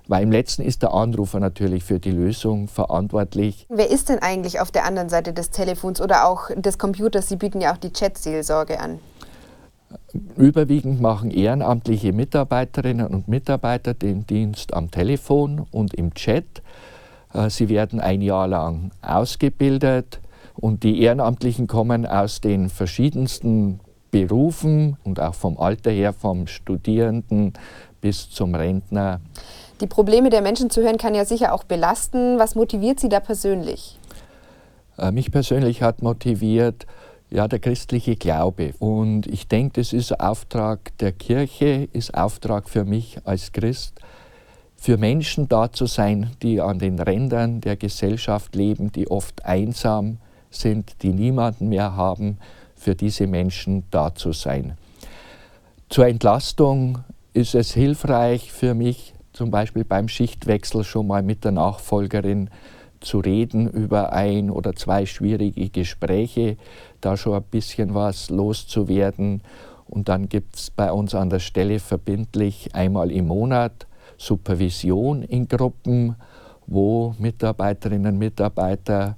[0.07, 3.65] Weil im letzten ist der Anrufer natürlich für die Lösung verantwortlich.
[3.67, 7.27] Wer ist denn eigentlich auf der anderen Seite des Telefons oder auch des Computers?
[7.27, 8.99] Sie bieten ja auch die Chat-Seelsorge an.
[10.36, 16.62] Überwiegend machen ehrenamtliche Mitarbeiterinnen und Mitarbeiter den Dienst am Telefon und im Chat.
[17.38, 20.19] Äh, sie werden ein Jahr lang ausgebildet
[20.56, 27.54] und die Ehrenamtlichen kommen aus den verschiedensten Berufen und auch vom Alter her, vom Studierenden
[28.02, 29.21] bis zum Rentner.
[29.82, 32.39] Die Probleme der Menschen zu hören kann ja sicher auch belasten.
[32.39, 34.00] Was motiviert Sie da persönlich?
[34.97, 36.88] Äh, mich persönlich hat motiviert,
[37.30, 38.73] ja, der christliche Glaube.
[38.80, 44.00] Und ich denke, das ist Auftrag der Kirche, ist Auftrag für mich als Christ,
[44.88, 50.19] für Menschen da zu sein, die an den Rändern der Gesellschaft leben, die oft einsam
[50.50, 52.38] sind, die niemanden mehr haben,
[52.73, 54.78] für diese Menschen da zu sein.
[55.89, 57.00] Zur Entlastung
[57.34, 62.50] ist es hilfreich für mich, zum Beispiel beim Schichtwechsel schon mal mit der Nachfolgerin
[63.02, 66.56] zu reden über ein oder zwei schwierige Gespräche,
[67.02, 69.41] da schon ein bisschen was loszuwerden.
[69.86, 73.87] Und dann gibt es bei uns an der Stelle verbindlich einmal im Monat
[74.17, 76.15] Supervision in Gruppen,
[76.65, 79.15] wo Mitarbeiterinnen und Mitarbeiter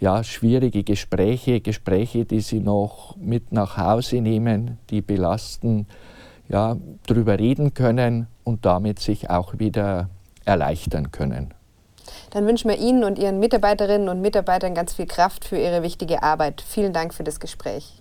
[0.00, 5.86] ja, schwierige Gespräche, Gespräche, die sie noch mit nach Hause nehmen, die belasten,
[6.48, 10.08] ja, darüber reden können und damit sich auch wieder
[10.44, 11.54] erleichtern können.
[12.30, 16.22] Dann wünschen wir Ihnen und Ihren Mitarbeiterinnen und Mitarbeitern ganz viel Kraft für Ihre wichtige
[16.22, 16.64] Arbeit.
[16.66, 18.00] Vielen Dank für das Gespräch.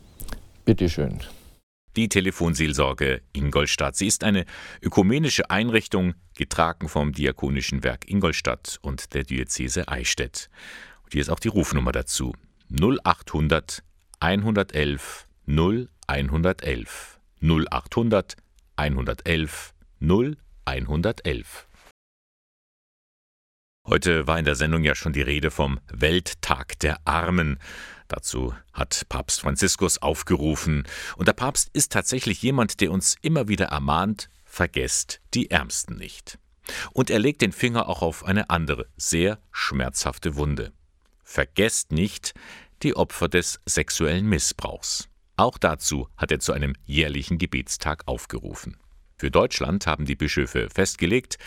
[0.66, 1.20] Bitte schön.
[1.96, 3.96] Die Telefonseelsorge Ingolstadt.
[3.96, 4.46] Sie ist eine
[4.82, 10.50] ökumenische Einrichtung, getragen vom Diakonischen Werk Ingolstadt und der Diözese Eichstätt.
[11.04, 12.34] Und hier ist auch die Rufnummer dazu.
[12.72, 13.84] 0800
[14.22, 18.38] 111 0111 0800
[18.78, 21.68] 111 0111.
[23.86, 27.60] Heute war in der Sendung ja schon die Rede vom Welttag der Armen.
[28.08, 30.88] Dazu hat Papst Franziskus aufgerufen.
[31.18, 36.40] Und der Papst ist tatsächlich jemand, der uns immer wieder ermahnt, vergesst die Ärmsten nicht.
[36.92, 40.74] Und er legt den Finger auch auf eine andere, sehr schmerzhafte Wunde.
[41.24, 42.34] Vergesst nicht
[42.84, 45.08] die Opfer des sexuellen Missbrauchs.
[45.38, 48.78] Auch dazu hat er zu einem jährlichen Gebetstag aufgerufen.
[49.18, 51.38] Für Deutschland haben die Bischöfe festgelegt,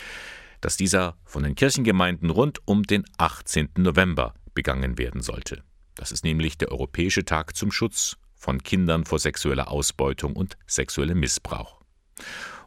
[0.61, 3.69] dass dieser von den Kirchengemeinden rund um den 18.
[3.77, 5.63] November begangen werden sollte.
[5.95, 11.19] Das ist nämlich der Europäische Tag zum Schutz von Kindern vor sexueller Ausbeutung und sexuellem
[11.19, 11.81] Missbrauch.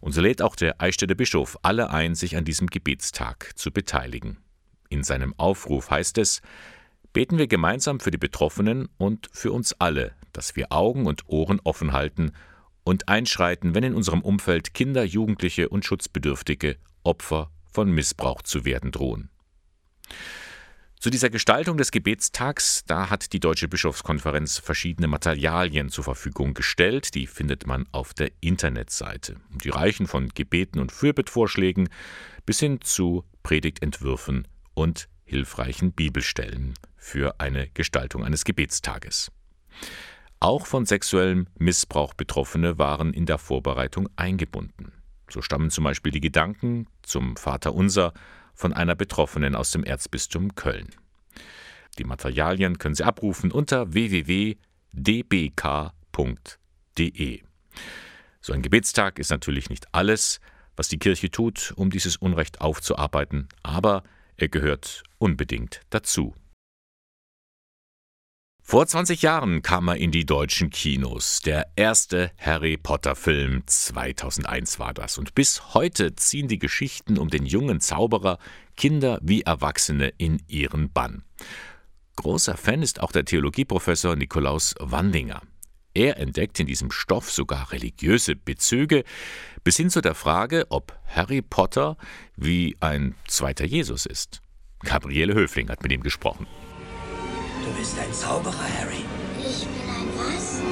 [0.01, 4.39] Und so lädt auch der Eichstätter Bischof alle ein, sich an diesem Gebetstag zu beteiligen.
[4.89, 6.43] In seinem Aufruf heißt es,
[7.13, 11.61] beten wir gemeinsam für die Betroffenen und für uns alle, dass wir Augen und Ohren
[11.65, 12.33] offen halten
[12.85, 18.93] und einschreiten, wenn in unserem Umfeld Kinder, Jugendliche und Schutzbedürftige Opfer von Missbrauch zu werden
[18.93, 19.31] drohen.
[20.99, 27.15] Zu dieser Gestaltung des Gebetstags, da hat die Deutsche Bischofskonferenz verschiedene Materialien zur Verfügung gestellt,
[27.15, 29.37] die findet man auf der Internetseite.
[29.63, 31.91] Die reichen von Gebeten und Fürbittvorschlägen
[32.47, 39.31] bis hin zu Predigtentwürfen und hilfreichen Bibelstellen für eine Gestaltung eines Gebetstages.
[40.41, 44.93] Auch von sexuellem Missbrauch Betroffene waren in der Vorbereitung eingebunden.
[45.29, 48.13] So stammen zum Beispiel die Gedanken zum Vater Unser
[48.57, 50.89] von einer Betroffenen aus dem Erzbistum Köln.
[51.99, 54.57] Die Materialien können Sie abrufen unter www.dbk.de.
[58.41, 60.41] So ein Gebetstag ist natürlich nicht alles,
[60.77, 64.03] was die Kirche tut, um dieses Unrecht aufzuarbeiten, aber
[64.37, 66.35] er gehört unbedingt dazu.
[68.69, 71.39] Vor 20 Jahren kam er in die deutschen Kinos.
[71.39, 75.19] Der erste Harry Potter-Film 2001 war das.
[75.19, 78.41] Und bis heute ziehen die Geschichten um den jungen Zauberer
[78.77, 81.23] Kinder wie Erwachsene in ihren Bann.
[82.17, 85.43] Großer Fan ist auch der Theologieprofessor Nikolaus Wandinger.
[85.95, 89.05] Er entdeckt in diesem Stoff sogar religiöse Bezüge,
[89.63, 91.97] bis hin zu der Frage, ob Harry Potter
[92.35, 94.43] wie ein zweiter Jesus ist.
[94.81, 96.49] Gabriele Höfling hat mit ihm gesprochen.
[97.77, 99.05] Du bist ein Zauberer, Harry.
[99.39, 100.63] Ich bin ein was?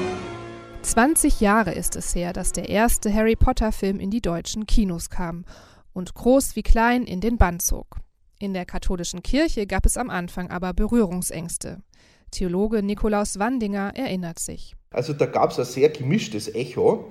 [0.90, 5.44] 20 Jahre ist es her, dass der erste Harry Potter-Film in die deutschen Kinos kam
[5.92, 7.98] und groß wie klein in den Bann zog.
[8.38, 11.82] In der katholischen Kirche gab es am Anfang aber Berührungsängste.
[12.30, 14.74] Theologe Nikolaus Wandinger erinnert sich.
[14.90, 17.10] Also da gab es ein sehr gemischtes Echo.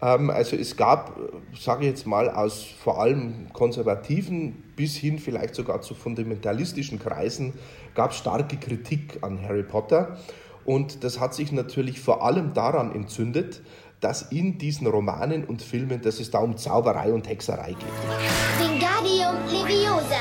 [0.00, 1.18] Ähm, also es gab,
[1.58, 7.54] sage ich jetzt mal, aus vor allem konservativen bis hin vielleicht sogar zu fundamentalistischen Kreisen
[7.94, 10.18] gab starke Kritik an Harry Potter.
[10.64, 13.62] Und das hat sich natürlich vor allem daran entzündet,
[14.00, 18.58] dass in diesen Romanen und Filmen, dass es da um Zauberei und Hexerei geht.
[18.58, 20.20] Wingardium Leviosa.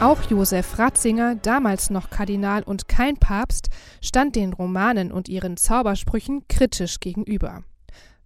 [0.00, 3.68] Auch Josef Ratzinger, damals noch Kardinal und kein Papst,
[4.00, 7.62] stand den Romanen und ihren Zaubersprüchen kritisch gegenüber.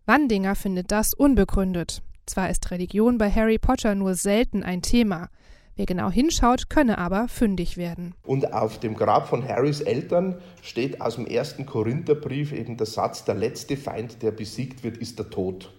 [0.07, 2.03] Wandinger findet das unbegründet.
[2.27, 5.29] Zwar ist Religion bei Harry Potter nur selten ein Thema,
[5.76, 8.14] Wer genau hinschaut, könne aber fündig werden.
[8.24, 13.24] Und auf dem Grab von Harrys Eltern steht aus dem ersten Korintherbrief eben der Satz,
[13.24, 15.72] der letzte Feind, der besiegt wird, ist der Tod.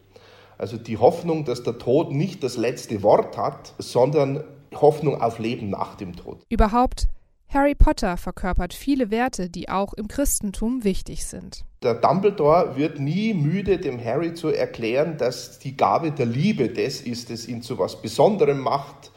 [0.58, 5.70] Also die Hoffnung, dass der Tod nicht das letzte Wort hat, sondern Hoffnung auf Leben
[5.70, 6.42] nach dem Tod.
[6.50, 7.08] Überhaupt,
[7.48, 11.64] Harry Potter verkörpert viele Werte, die auch im Christentum wichtig sind.
[11.84, 17.00] Der Dumbledore wird nie müde, dem Harry zu erklären, dass die Gabe der Liebe das
[17.00, 19.12] ist, das ihn zu was Besonderem macht,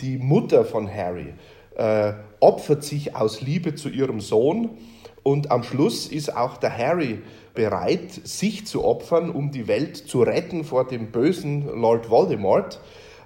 [0.00, 1.34] die Mutter von Harry
[1.76, 4.70] äh, opfert sich aus Liebe zu ihrem Sohn
[5.22, 7.20] und am Schluss ist auch der Harry
[7.54, 12.80] bereit, sich zu opfern, um die Welt zu retten vor dem bösen Lord Voldemort.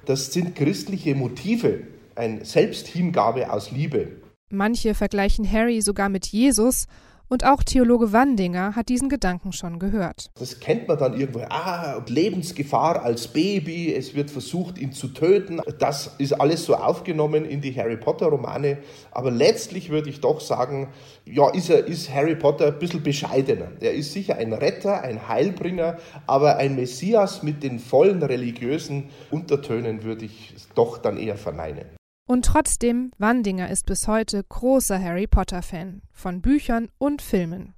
[0.06, 1.82] Das sind christliche Motive,
[2.14, 4.08] ein Selbsthingabe aus Liebe.
[4.50, 6.86] Manche vergleichen Harry sogar mit Jesus
[7.32, 10.26] und auch Theologe Wandinger hat diesen Gedanken schon gehört.
[10.38, 11.40] Das kennt man dann irgendwo.
[11.48, 15.62] Ah, Lebensgefahr als Baby, es wird versucht, ihn zu töten.
[15.78, 18.76] Das ist alles so aufgenommen in die Harry Potter-Romane.
[19.12, 20.88] Aber letztlich würde ich doch sagen,
[21.24, 23.68] ja, ist, er, ist Harry Potter ein bisschen bescheidener.
[23.80, 30.02] Er ist sicher ein Retter, ein Heilbringer, aber ein Messias mit den vollen religiösen Untertönen
[30.02, 32.01] würde ich doch dann eher verneinen.
[32.26, 37.74] Und trotzdem, Wandinger ist bis heute großer Harry Potter-Fan von Büchern und Filmen.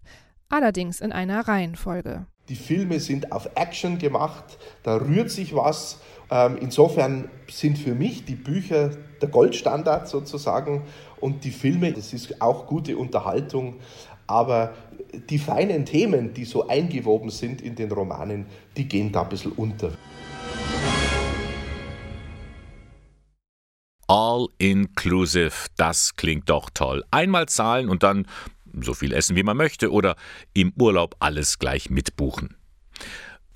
[0.50, 2.26] Allerdings in einer Reihenfolge.
[2.50, 5.98] Die Filme sind auf Action gemacht, da rührt sich was.
[6.30, 8.90] Ähm, insofern sind für mich die Bücher
[9.22, 10.82] der Goldstandard sozusagen
[11.20, 13.76] und die Filme, das ist auch gute Unterhaltung.
[14.26, 14.74] Aber
[15.30, 18.44] die feinen Themen, die so eingewoben sind in den Romanen,
[18.76, 19.92] die gehen da ein bisschen unter.
[24.06, 27.04] All inclusive, das klingt doch toll.
[27.10, 28.26] Einmal zahlen und dann
[28.80, 30.16] so viel essen, wie man möchte oder
[30.52, 32.56] im Urlaub alles gleich mitbuchen.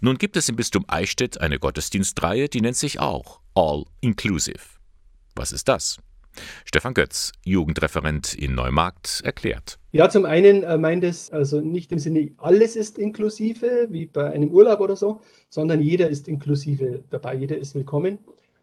[0.01, 4.61] Nun gibt es im Bistum Eichstätt eine Gottesdienstreihe, die nennt sich auch All Inclusive.
[5.35, 5.99] Was ist das?
[6.65, 9.79] Stefan Götz, Jugendreferent in Neumarkt, erklärt.
[9.91, 14.31] Ja, zum einen äh, meint es also nicht im Sinne, alles ist inklusive, wie bei
[14.31, 18.19] einem Urlaub oder so, sondern jeder ist inklusive dabei, jeder ist willkommen.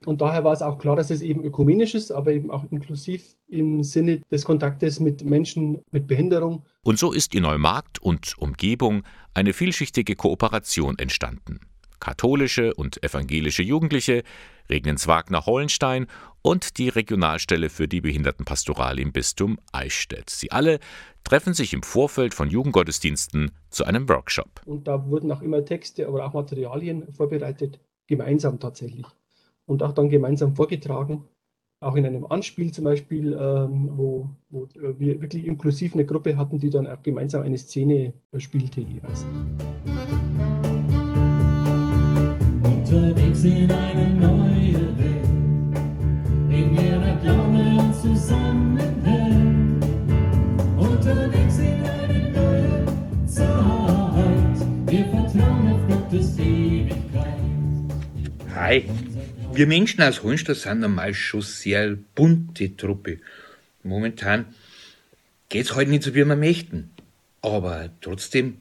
[0.05, 3.35] Und daher war es auch klar, dass es eben ökumenisch ist, aber eben auch inklusiv
[3.47, 6.63] im Sinne des Kontaktes mit Menschen mit Behinderung.
[6.83, 11.59] Und so ist in Neumarkt und Umgebung eine vielschichtige Kooperation entstanden.
[11.99, 14.23] katholische und evangelische Jugendliche,
[14.69, 16.07] Regenswagner-Hollenstein
[16.41, 20.29] und die Regionalstelle für die Behindertenpastoral im Bistum Eichstätt.
[20.29, 20.79] Sie alle
[21.23, 24.61] treffen sich im Vorfeld von Jugendgottesdiensten zu einem Workshop.
[24.65, 29.05] Und da wurden auch immer Texte, aber auch Materialien vorbereitet, gemeinsam tatsächlich.
[29.67, 31.23] Und auch dann gemeinsam vorgetragen,
[31.81, 36.59] auch in einem Anspiel zum Beispiel, ähm, wo, wo wir wirklich inklusiv eine Gruppe hatten,
[36.59, 39.25] die dann auch gemeinsam eine Szene spielte jeweils.
[42.63, 45.79] Unterwegs in eine neue Welt,
[46.49, 49.83] in der der Glaube zusammenhält.
[50.77, 57.39] Unterwegs in eine neue Zeit, wir vertrauen auf Gottes Ewigkeit.
[58.55, 58.85] Hi.
[59.55, 63.19] Wir Menschen aus Hohenstadt sind normal schon sehr bunte Truppe.
[63.83, 64.53] Momentan
[65.47, 66.89] geht's halt nicht so, wie wir möchten.
[67.41, 68.57] Aber trotzdem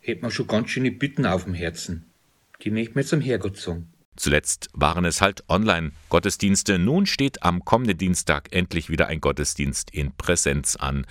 [0.00, 2.04] hätten wir schon ganz schöne Bitten auf dem Herzen.
[2.62, 3.88] Die möchten wir zum Herrgott sagen.
[4.14, 6.78] Zuletzt waren es halt Online-Gottesdienste.
[6.78, 11.06] Nun steht am kommenden Dienstag endlich wieder ein Gottesdienst in Präsenz an.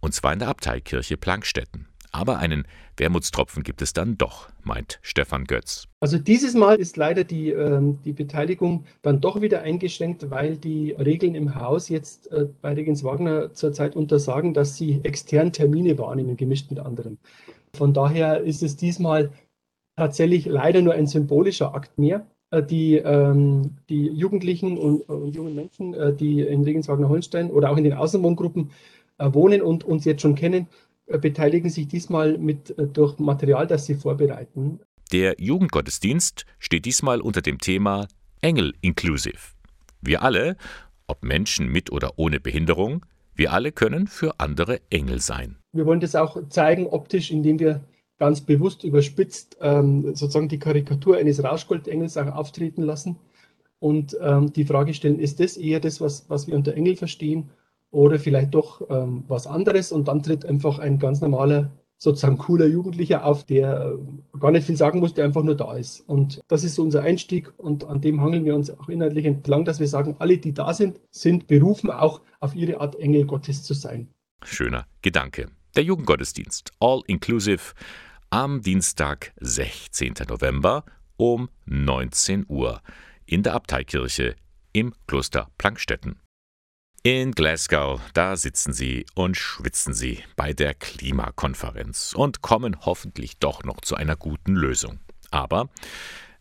[0.00, 1.86] Und zwar in der Abteikirche Plankstetten.
[2.12, 2.66] Aber einen
[2.98, 5.88] Wermutstropfen gibt es dann doch, meint Stefan Götz.
[6.00, 10.92] Also dieses Mal ist leider die, ähm, die Beteiligung dann doch wieder eingeschränkt, weil die
[10.92, 16.36] Regeln im Haus jetzt äh, bei Regens Wagner zurzeit untersagen, dass sie extern Termine wahrnehmen,
[16.36, 17.18] gemischt mit anderen.
[17.74, 19.30] Von daher ist es diesmal
[19.96, 22.26] tatsächlich leider nur ein symbolischer Akt mehr.
[22.50, 27.78] Äh, die, ähm, die Jugendlichen und, und jungen Menschen, äh, die in Regenswagner-Holstein oder auch
[27.78, 28.70] in den Außenwohngruppen
[29.18, 30.66] wohnen und uns jetzt schon kennen,
[31.18, 34.80] beteiligen sich diesmal mit äh, durch Material, das sie vorbereiten.
[35.12, 38.08] Der Jugendgottesdienst steht diesmal unter dem Thema
[38.40, 39.52] Engel Inclusive.
[40.00, 40.56] Wir alle,
[41.06, 45.56] ob Menschen mit oder ohne Behinderung, wir alle können für andere Engel sein.
[45.72, 47.84] Wir wollen das auch zeigen optisch, indem wir
[48.18, 53.16] ganz bewusst überspitzt ähm, sozusagen die Karikatur eines Rauschgoldengels auch auftreten lassen
[53.80, 57.50] und ähm, die Frage stellen, ist das eher das, was, was wir unter Engel verstehen
[57.92, 62.66] oder vielleicht doch ähm, was anderes und dann tritt einfach ein ganz normaler, sozusagen cooler
[62.66, 63.92] Jugendlicher auf, der
[64.34, 66.00] äh, gar nicht viel sagen muss, der einfach nur da ist.
[66.00, 69.64] Und das ist so unser Einstieg und an dem hangeln wir uns auch inhaltlich entlang,
[69.64, 73.62] dass wir sagen, alle, die da sind, sind berufen, auch auf ihre Art Engel Gottes
[73.62, 74.08] zu sein.
[74.42, 75.46] Schöner Gedanke.
[75.76, 77.74] Der Jugendgottesdienst, all inclusive,
[78.30, 80.14] am Dienstag, 16.
[80.28, 80.84] November
[81.18, 82.80] um 19 Uhr
[83.26, 84.34] in der Abteikirche
[84.72, 86.16] im Kloster Plankstetten.
[87.04, 93.64] In Glasgow, da sitzen sie und schwitzen sie bei der Klimakonferenz und kommen hoffentlich doch
[93.64, 95.00] noch zu einer guten Lösung.
[95.32, 95.68] Aber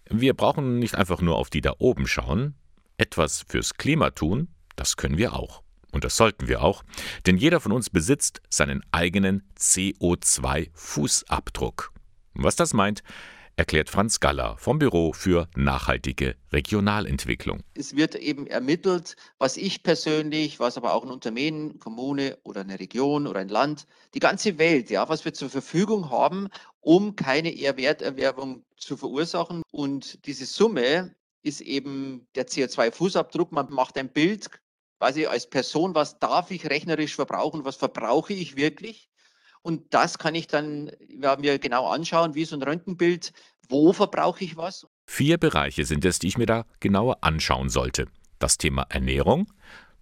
[0.07, 2.53] wir brauchen nicht einfach nur auf die da oben schauen.
[2.97, 5.63] Etwas fürs Klima tun, das können wir auch.
[5.91, 6.83] Und das sollten wir auch,
[7.25, 11.89] denn jeder von uns besitzt seinen eigenen CO2-Fußabdruck.
[12.35, 13.01] Was das meint,
[13.61, 17.61] erklärt Franz Galler vom Büro für nachhaltige Regionalentwicklung.
[17.75, 22.79] Es wird eben ermittelt, was ich persönlich, was aber auch ein Unternehmen, Kommune oder eine
[22.79, 26.47] Region oder ein Land, die ganze Welt, ja, was wir zur Verfügung haben,
[26.79, 29.61] um keine Werterwerbung zu verursachen.
[29.69, 33.49] Und diese Summe ist eben der CO2-Fußabdruck.
[33.51, 34.49] Man macht ein Bild,
[34.97, 39.11] quasi als Person, was darf ich rechnerisch verbrauchen, was verbrauche ich wirklich?
[39.63, 43.31] Und das kann ich dann ja, mir genau anschauen, wie so ein Röntgenbild,
[43.71, 44.85] wo verbrauche ich was.
[45.05, 48.07] Vier Bereiche sind es, die ich mir da genauer anschauen sollte.
[48.39, 49.51] Das Thema Ernährung,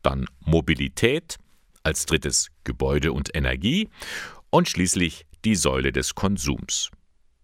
[0.02, 1.38] dann Mobilität,
[1.84, 3.90] als drittes Gebäude und Energie
[4.50, 6.92] und schließlich die Säule des Konsums.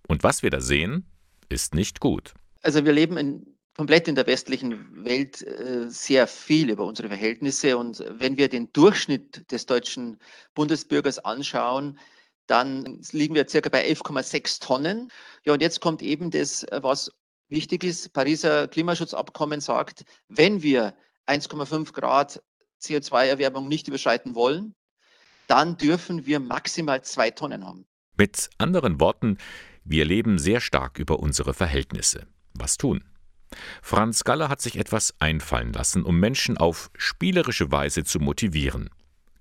[0.07, 1.05] Und was wir da sehen,
[1.49, 2.33] ist nicht gut.
[2.61, 3.45] Also wir leben in,
[3.77, 7.77] komplett in der westlichen Welt äh, sehr viel über unsere Verhältnisse.
[7.77, 10.17] Und wenn wir den Durchschnitt des deutschen
[10.53, 11.97] Bundesbürgers anschauen,
[12.47, 15.12] dann liegen wir circa bei 11,6 Tonnen.
[15.45, 17.12] Ja, und jetzt kommt eben das, äh, was
[17.49, 18.13] wichtig ist.
[18.13, 20.95] Pariser Klimaschutzabkommen sagt, wenn wir
[21.27, 22.41] 1,5 Grad
[22.81, 24.75] CO2-Erwärmung nicht überschreiten wollen,
[25.47, 27.86] dann dürfen wir maximal zwei Tonnen haben.
[28.17, 29.38] Mit anderen Worten,
[29.84, 32.27] wir leben sehr stark über unsere Verhältnisse.
[32.53, 33.03] Was tun?
[33.81, 38.89] Franz Galler hat sich etwas einfallen lassen, um Menschen auf spielerische Weise zu motivieren.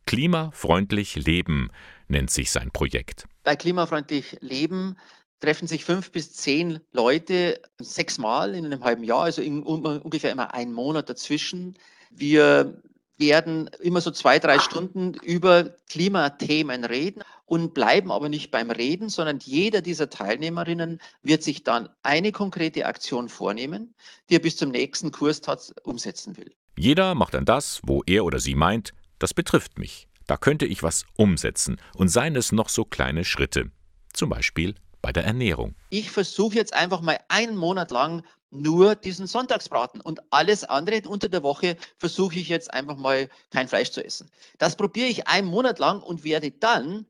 [0.06, 1.70] Klimafreundlich Leben
[2.08, 3.26] nennt sich sein Projekt.
[3.42, 4.96] Bei Klimafreundlich Leben
[5.40, 10.32] treffen sich fünf bis zehn Leute sechsmal in einem halben Jahr, also in, um, ungefähr
[10.32, 11.76] immer einen Monat dazwischen.
[12.10, 12.80] Wir
[13.18, 19.08] werden immer so zwei, drei Stunden über Klimathemen reden und bleiben aber nicht beim Reden,
[19.08, 23.94] sondern jeder dieser Teilnehmerinnen wird sich dann eine konkrete Aktion vornehmen,
[24.28, 26.52] die er bis zum nächsten Kurstag umsetzen will.
[26.76, 30.08] Jeder macht dann das, wo er oder sie meint, das betrifft mich.
[30.26, 33.70] Da könnte ich was umsetzen und seien es noch so kleine Schritte.
[34.12, 35.74] Zum Beispiel bei der Ernährung.
[35.90, 41.28] Ich versuche jetzt einfach mal einen Monat lang nur diesen Sonntagsbraten und alles andere unter
[41.28, 44.30] der Woche versuche ich jetzt einfach mal kein Fleisch zu essen.
[44.58, 47.06] Das probiere ich einen Monat lang und werde dann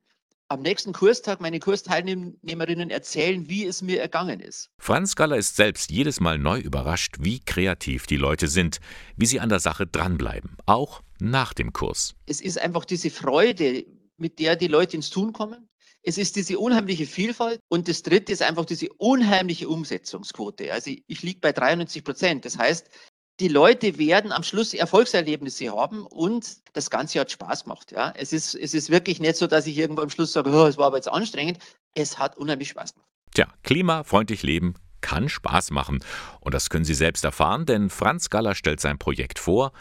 [0.55, 4.71] am nächsten Kurstag meine Kursteilnehmerinnen erzählen, wie es mir ergangen ist.
[4.79, 8.79] Franz Galler ist selbst jedes Mal neu überrascht, wie kreativ die Leute sind,
[9.17, 12.15] wie sie an der Sache dranbleiben, auch nach dem Kurs.
[12.27, 13.85] Es ist einfach diese Freude,
[14.17, 15.69] mit der die Leute ins Tun kommen.
[16.03, 20.73] Es ist diese unheimliche Vielfalt und das dritte ist einfach diese unheimliche Umsetzungsquote.
[20.73, 22.45] Also ich, liege bei 93 Prozent.
[22.45, 22.91] Das heißt,
[23.41, 27.93] die Leute werden am Schluss Erfolgserlebnisse haben und das Ganze hat Spaß gemacht.
[27.93, 30.67] Ja, es ist, es ist wirklich nicht so, dass ich irgendwo am Schluss sage, oh,
[30.67, 31.59] es war aber jetzt anstrengend.
[31.95, 33.09] Es hat unheimlich Spaß gemacht.
[33.33, 36.03] Tja, klimafreundlich leben kann Spaß machen.
[36.41, 39.73] Und das können Sie selbst erfahren, denn Franz Galler stellt sein Projekt vor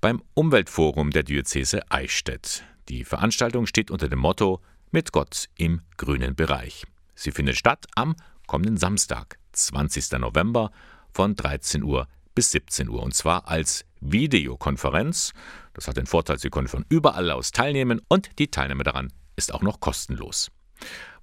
[0.00, 2.64] beim Umweltforum der Diözese Eichstätt.
[2.88, 6.84] Die Veranstaltung steht unter dem Motto Mit Gott im grünen Bereich.
[7.14, 10.12] Sie findet statt am kommenden Samstag, 20.
[10.12, 10.70] November
[11.12, 12.08] von 13 Uhr
[12.40, 15.34] bis 17 Uhr und zwar als Videokonferenz.
[15.74, 19.52] Das hat den Vorteil, Sie können von überall aus teilnehmen und die Teilnahme daran ist
[19.52, 20.50] auch noch kostenlos.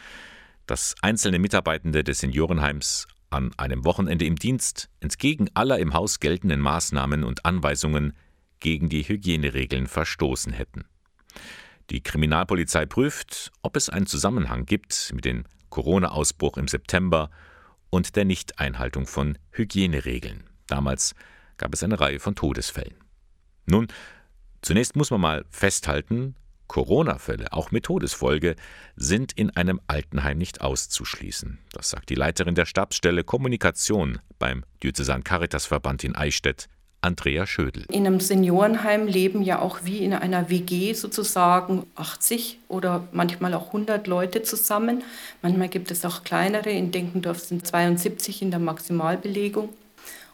[0.65, 6.59] dass einzelne Mitarbeitende des Seniorenheims an einem Wochenende im Dienst entgegen aller im Haus geltenden
[6.59, 8.13] Maßnahmen und Anweisungen
[8.59, 10.85] gegen die Hygieneregeln verstoßen hätten.
[11.89, 17.29] Die Kriminalpolizei prüft, ob es einen Zusammenhang gibt mit dem Corona-Ausbruch im September
[17.89, 20.43] und der Nichteinhaltung von Hygieneregeln.
[20.67, 21.15] Damals
[21.57, 22.95] gab es eine Reihe von Todesfällen.
[23.65, 23.87] Nun,
[24.61, 26.35] zunächst muss man mal festhalten,
[26.69, 28.55] Corona-Fälle, auch mit Todesfolge,
[28.95, 31.59] sind in einem Altenheim nicht auszuschließen.
[31.73, 36.69] Das sagt die Leiterin der Stabsstelle Kommunikation beim Diözesan Caritas-Verband in Eichstätt,
[37.01, 37.85] Andrea Schödel.
[37.89, 43.67] In einem Seniorenheim leben ja auch wie in einer WG sozusagen 80 oder manchmal auch
[43.67, 45.03] 100 Leute zusammen.
[45.41, 46.69] Manchmal gibt es auch kleinere.
[46.69, 49.69] In Denkendorf sind 72 in der Maximalbelegung.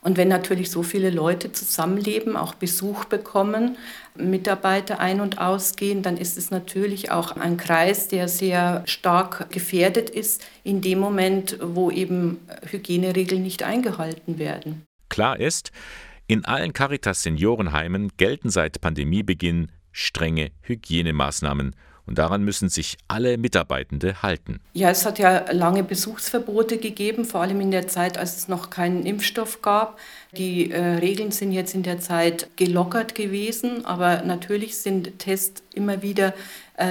[0.05, 3.75] Und wenn natürlich so viele Leute zusammenleben, auch Besuch bekommen,
[4.15, 10.11] Mitarbeiter ein- und ausgehen, dann ist es natürlich auch ein Kreis, der sehr stark gefährdet
[10.11, 12.37] ist in dem Moment, wo eben
[12.69, 14.83] Hygieneregeln nicht eingehalten werden.
[15.09, 15.71] Klar ist,
[16.27, 21.75] in allen Caritas Seniorenheimen gelten seit Pandemiebeginn strenge Hygienemaßnahmen
[22.07, 24.59] und daran müssen sich alle Mitarbeitende halten.
[24.73, 28.69] Ja, es hat ja lange Besuchsverbote gegeben, vor allem in der Zeit, als es noch
[28.69, 29.99] keinen Impfstoff gab.
[30.37, 36.01] Die äh, Regeln sind jetzt in der Zeit gelockert gewesen, aber natürlich sind Tests immer
[36.01, 36.33] wieder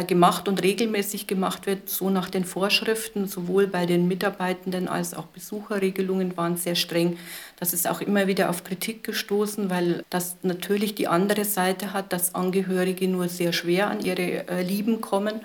[0.06, 5.26] gemacht und regelmäßig gemacht wird, so nach den Vorschriften, sowohl bei den Mitarbeitenden als auch
[5.26, 7.18] Besucherregelungen waren sehr streng.
[7.58, 12.12] Das ist auch immer wieder auf Kritik gestoßen, weil das natürlich die andere Seite hat,
[12.12, 15.40] dass Angehörige nur sehr schwer an ihre äh, Lieben kommen.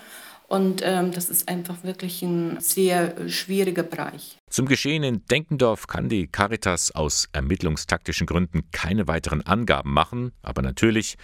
[0.48, 4.36] Und ähm, das ist einfach wirklich ein sehr äh, schwieriger Bereich.
[4.48, 10.60] Zum Geschehen in Denkendorf kann die Caritas aus ermittlungstaktischen Gründen keine weiteren Angaben machen, aber
[10.60, 11.16] natürlich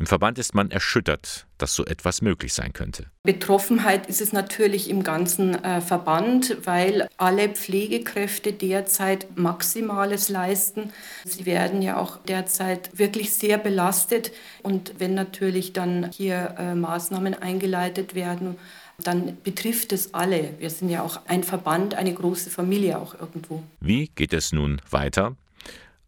[0.00, 3.04] im Verband ist man erschüttert, dass so etwas möglich sein könnte.
[3.22, 10.90] Betroffenheit ist es natürlich im ganzen äh, Verband, weil alle Pflegekräfte derzeit Maximales leisten.
[11.26, 14.32] Sie werden ja auch derzeit wirklich sehr belastet.
[14.62, 18.56] Und wenn natürlich dann hier äh, Maßnahmen eingeleitet werden,
[18.96, 20.54] dann betrifft es alle.
[20.58, 23.62] Wir sind ja auch ein Verband, eine große Familie auch irgendwo.
[23.80, 25.36] Wie geht es nun weiter?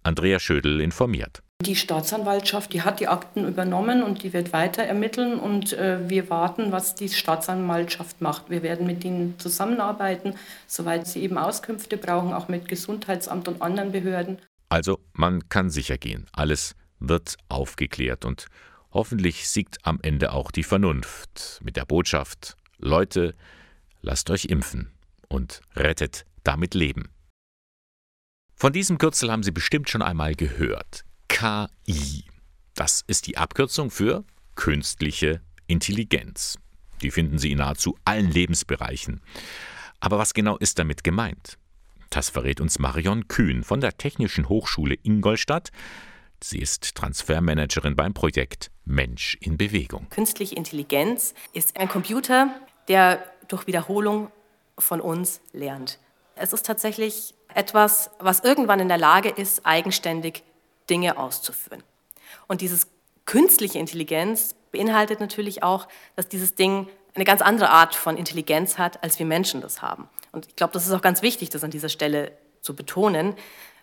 [0.03, 1.43] Andrea Schödel informiert.
[1.63, 6.29] Die Staatsanwaltschaft, die hat die Akten übernommen und die wird weiter ermitteln und äh, wir
[6.29, 8.51] warten, was die Staatsanwaltschaft macht.
[8.51, 10.35] Wir werden mit ihnen zusammenarbeiten,
[10.67, 14.39] soweit sie eben Auskünfte brauchen, auch mit Gesundheitsamt und anderen Behörden.
[14.71, 18.47] Also man kann sicher gehen, alles wird aufgeklärt und
[18.91, 23.37] hoffentlich siegt am Ende auch die Vernunft mit der Botschaft, Leute,
[24.01, 24.91] lasst euch impfen
[25.29, 27.09] und rettet damit Leben.
[28.57, 31.05] Von diesem Kürzel haben Sie bestimmt schon einmal gehört.
[31.43, 32.23] KI.
[32.77, 34.23] Das ist die Abkürzung für
[34.55, 36.57] künstliche Intelligenz.
[37.03, 39.21] Die finden Sie in nahezu allen Lebensbereichen.
[39.99, 41.59] Aber was genau ist damit gemeint?
[42.11, 45.71] Das verrät uns Marion Kühn von der Technischen Hochschule Ingolstadt,
[46.41, 50.09] Sie ist Transfermanagerin beim Projekt Mensch in Bewegung.
[50.11, 52.55] Künstliche Intelligenz ist ein Computer,
[52.87, 54.31] der durch Wiederholung
[54.79, 55.99] von uns lernt.
[56.37, 60.45] Es ist tatsächlich etwas, was irgendwann in der Lage ist, eigenständig
[60.89, 61.83] Dinge auszuführen.
[62.49, 62.89] Und dieses
[63.25, 69.03] künstliche Intelligenz beinhaltet natürlich auch, dass dieses Ding eine ganz andere Art von Intelligenz hat,
[69.03, 70.09] als wir Menschen das haben.
[70.33, 73.35] Und ich glaube, das ist auch ganz wichtig, das an dieser Stelle zu betonen.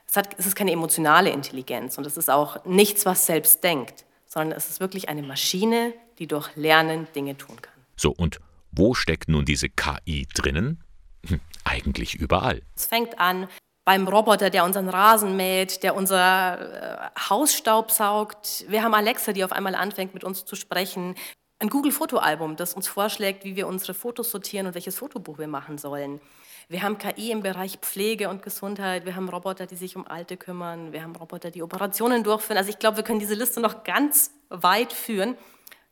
[0.07, 4.05] Es, hat, es ist keine emotionale Intelligenz und es ist auch nichts, was selbst denkt,
[4.25, 7.73] sondern es ist wirklich eine Maschine, die durch Lernen Dinge tun kann.
[7.95, 8.39] So, und
[8.71, 10.83] wo steckt nun diese KI drinnen?
[11.27, 12.61] Hm, eigentlich überall.
[12.75, 13.47] Es fängt an
[13.89, 18.65] beim Roboter, der unseren Rasen mäht, der unser äh, Haus staubsaugt.
[18.67, 21.15] Wir haben Alexa, die auf einmal anfängt, mit uns zu sprechen.
[21.57, 25.79] Ein Google-Fotoalbum, das uns vorschlägt, wie wir unsere Fotos sortieren und welches Fotobuch wir machen
[25.79, 26.21] sollen.
[26.67, 29.07] Wir haben KI im Bereich Pflege und Gesundheit.
[29.07, 30.93] Wir haben Roboter, die sich um Alte kümmern.
[30.93, 32.59] Wir haben Roboter, die Operationen durchführen.
[32.59, 35.35] Also ich glaube, wir können diese Liste noch ganz weit führen,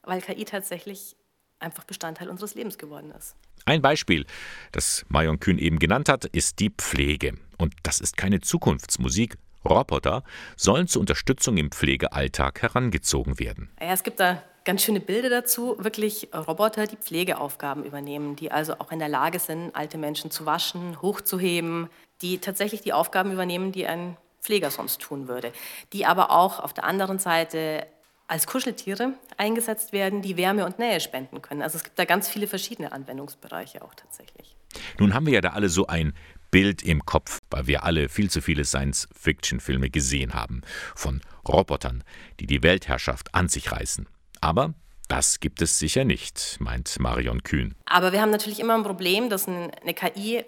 [0.03, 1.15] weil KI tatsächlich
[1.59, 3.35] einfach Bestandteil unseres Lebens geworden ist.
[3.65, 4.25] Ein Beispiel,
[4.71, 7.37] das Marion Kühn eben genannt hat, ist die Pflege.
[7.57, 9.37] Und das ist keine Zukunftsmusik.
[9.67, 10.23] Roboter
[10.55, 13.69] sollen zur Unterstützung im Pflegealltag herangezogen werden.
[13.81, 15.75] Ja, es gibt da ganz schöne Bilder dazu.
[15.79, 20.45] Wirklich Roboter, die Pflegeaufgaben übernehmen, die also auch in der Lage sind, alte Menschen zu
[20.45, 21.89] waschen, hochzuheben,
[22.21, 25.51] die tatsächlich die Aufgaben übernehmen, die ein Pfleger sonst tun würde.
[25.93, 27.85] Die aber auch auf der anderen Seite
[28.27, 31.61] als Kuscheltiere eingesetzt werden, die Wärme und Nähe spenden können.
[31.61, 34.55] Also es gibt da ganz viele verschiedene Anwendungsbereiche auch tatsächlich.
[34.99, 36.13] Nun haben wir ja da alle so ein
[36.51, 40.61] Bild im Kopf, weil wir alle viel zu viele Science-Fiction-Filme gesehen haben.
[40.95, 42.03] Von Robotern,
[42.39, 44.07] die die Weltherrschaft an sich reißen.
[44.41, 44.73] Aber
[45.07, 47.75] das gibt es sicher nicht, meint Marion Kühn.
[47.85, 50.43] Aber wir haben natürlich immer ein Problem, dass eine KI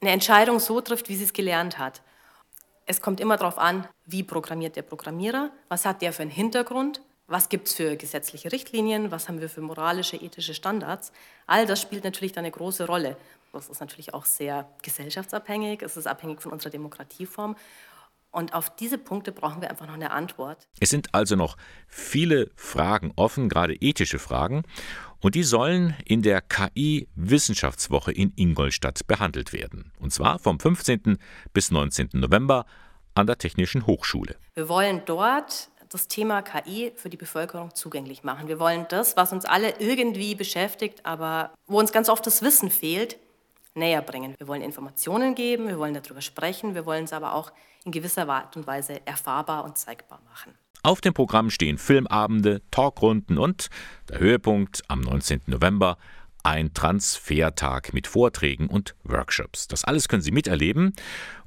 [0.00, 2.02] eine Entscheidung so trifft, wie sie es gelernt hat.
[2.90, 7.00] Es kommt immer darauf an, wie programmiert der Programmierer, was hat der für einen Hintergrund,
[7.28, 11.12] was gibt es für gesetzliche Richtlinien, was haben wir für moralische, ethische Standards.
[11.46, 13.16] All das spielt natürlich eine große Rolle.
[13.52, 17.54] Das ist natürlich auch sehr gesellschaftsabhängig, es ist abhängig von unserer Demokratieform.
[18.30, 20.68] Und auf diese Punkte brauchen wir einfach noch eine Antwort.
[20.78, 21.56] Es sind also noch
[21.88, 24.62] viele Fragen offen, gerade ethische Fragen.
[25.20, 29.92] Und die sollen in der KI-Wissenschaftswoche in Ingolstadt behandelt werden.
[29.98, 31.18] Und zwar vom 15.
[31.52, 32.10] bis 19.
[32.14, 32.66] November
[33.14, 34.36] an der Technischen Hochschule.
[34.54, 38.46] Wir wollen dort das Thema KI für die Bevölkerung zugänglich machen.
[38.46, 42.70] Wir wollen das, was uns alle irgendwie beschäftigt, aber wo uns ganz oft das Wissen
[42.70, 43.18] fehlt,
[43.74, 44.34] näher bringen.
[44.38, 47.52] Wir wollen Informationen geben, wir wollen darüber sprechen, wir wollen es aber auch
[47.84, 50.54] in gewisser Art und Weise erfahrbar und zeigbar machen.
[50.82, 53.68] Auf dem Programm stehen Filmabende, Talkrunden und
[54.08, 55.42] der Höhepunkt am 19.
[55.46, 55.98] November
[56.42, 59.68] ein Transfertag mit Vorträgen und Workshops.
[59.68, 60.94] Das alles können Sie miterleben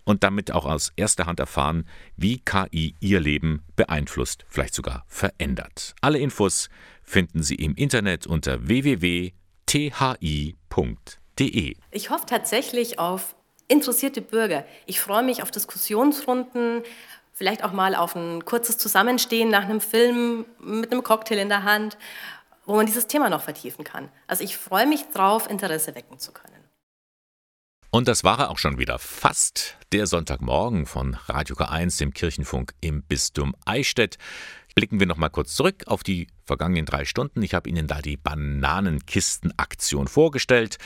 [0.04, 5.96] und damit auch aus erster Hand erfahren, wie KI Ihr Leben beeinflusst, vielleicht sogar verändert.
[6.02, 6.70] Alle Infos
[7.02, 9.34] finden Sie im Internet unter www.thi.de.
[11.92, 13.36] Ich hoffe tatsächlich auf
[13.68, 14.66] interessierte Bürger.
[14.86, 16.84] Ich freue mich auf Diskussionsrunden,
[17.34, 21.64] vielleicht auch mal auf ein kurzes Zusammenstehen nach einem Film mit einem Cocktail in der
[21.64, 21.98] Hand,
[22.66, 24.10] wo man dieses Thema noch vertiefen kann.
[24.28, 26.54] Also ich freue mich drauf, Interesse wecken zu können.
[27.90, 32.74] Und das war er auch schon wieder fast der Sonntagmorgen von Radio K1, dem Kirchenfunk
[32.82, 34.18] im Bistum Eichstätt.
[34.76, 37.44] Blicken wir noch mal kurz zurück auf die vergangenen drei Stunden.
[37.44, 40.78] Ich habe Ihnen da die Bananenkistenaktion vorgestellt.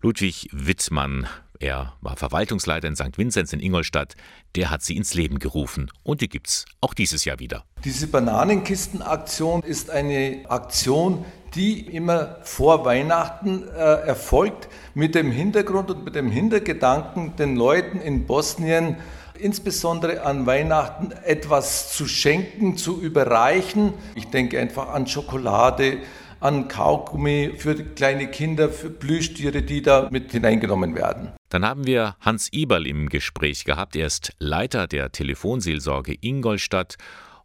[0.00, 1.26] Ludwig Wittmann,
[1.60, 3.18] er war Verwaltungsleiter in St.
[3.18, 4.14] Vinzenz in Ingolstadt,
[4.56, 7.64] der hat sie ins Leben gerufen und die gibt es auch dieses Jahr wieder.
[7.84, 11.24] Diese Bananenkistenaktion ist eine Aktion,
[11.54, 18.00] die immer vor Weihnachten äh, erfolgt, mit dem Hintergrund und mit dem Hintergedanken, den Leuten
[18.00, 18.96] in Bosnien
[19.38, 23.94] insbesondere an Weihnachten etwas zu schenken, zu überreichen.
[24.14, 25.98] Ich denke einfach an Schokolade,
[26.40, 31.32] an Kaugummi für kleine Kinder, für Plüschtiere, die da mit hineingenommen werden.
[31.48, 33.96] Dann haben wir Hans Iberl im Gespräch gehabt.
[33.96, 36.96] Er ist Leiter der Telefonseelsorge Ingolstadt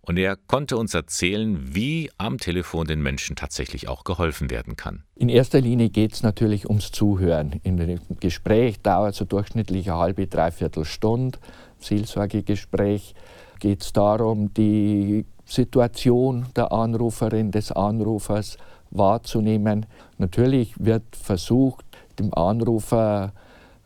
[0.01, 5.03] und er konnte uns erzählen, wie am Telefon den Menschen tatsächlich auch geholfen werden kann.
[5.15, 7.59] In erster Linie geht es natürlich ums Zuhören.
[7.63, 11.37] In dem Gespräch dauert so durchschnittlich eine halbe, dreiviertel Stunde.
[11.79, 13.15] Seelsorgegespräch
[13.59, 18.57] geht es darum, die Situation der Anruferin, des Anrufers
[18.91, 19.85] wahrzunehmen.
[20.17, 21.85] Natürlich wird versucht,
[22.19, 23.33] dem Anrufer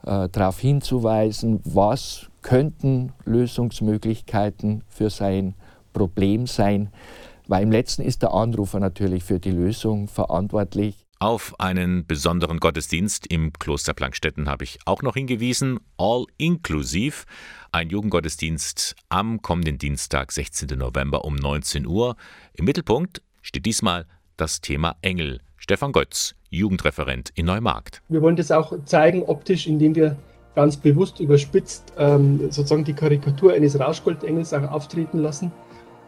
[0.06, 5.56] äh, darauf hinzuweisen, was könnten Lösungsmöglichkeiten für sein
[5.94, 6.90] Problem sein,
[7.48, 11.03] weil im letzten ist der Anrufer natürlich für die Lösung verantwortlich.
[11.24, 15.80] Auf einen besonderen Gottesdienst im Kloster Plankstetten habe ich auch noch hingewiesen.
[15.98, 17.24] All Inclusive,
[17.72, 20.78] ein Jugendgottesdienst am kommenden Dienstag, 16.
[20.78, 22.18] November um 19 Uhr.
[22.56, 24.06] Im Mittelpunkt steht diesmal
[24.36, 25.40] das Thema Engel.
[25.56, 28.02] Stefan Götz, Jugendreferent in Neumarkt.
[28.10, 30.18] Wir wollen das auch zeigen optisch, indem wir
[30.56, 35.54] ganz bewusst überspitzt ähm, sozusagen die Karikatur eines Rauschgoldengels auch auftreten lassen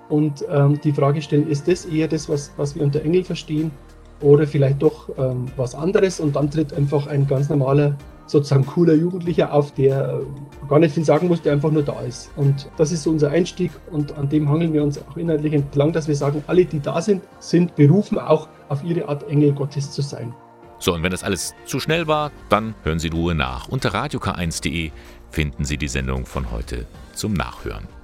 [0.10, 3.72] und ähm, die Frage stellen, ist das eher das, was, was wir unter Engel verstehen
[4.22, 7.96] oder vielleicht doch ähm, was anderes und dann tritt einfach ein ganz normaler,
[8.28, 12.00] sozusagen cooler Jugendlicher auf, der äh, gar nicht viel sagen muss, der einfach nur da
[12.02, 12.32] ist.
[12.36, 15.92] Und das ist so unser Einstieg und an dem hangeln wir uns auch inhaltlich entlang,
[15.92, 19.92] dass wir sagen, alle, die da sind, sind berufen, auch auf ihre Art Engel Gottes
[19.92, 20.34] zu sein.
[20.80, 23.68] So, und wenn das alles zu schnell war, dann hören Sie in Ruhe nach.
[23.70, 24.92] Unter radiok1.de
[25.30, 27.95] finden Sie die Sendung von heute zum Nachhören.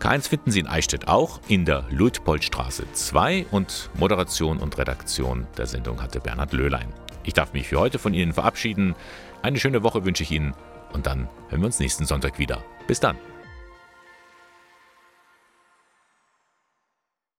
[0.00, 5.66] K1 finden Sie in Eichstätt auch in der Luitpoldstraße 2 und Moderation und Redaktion der
[5.66, 6.92] Sendung hatte Bernhard Löhlein.
[7.24, 8.94] Ich darf mich für heute von Ihnen verabschieden.
[9.42, 10.54] Eine schöne Woche wünsche ich Ihnen
[10.92, 12.62] und dann hören wir uns nächsten Sonntag wieder.
[12.86, 13.16] Bis dann.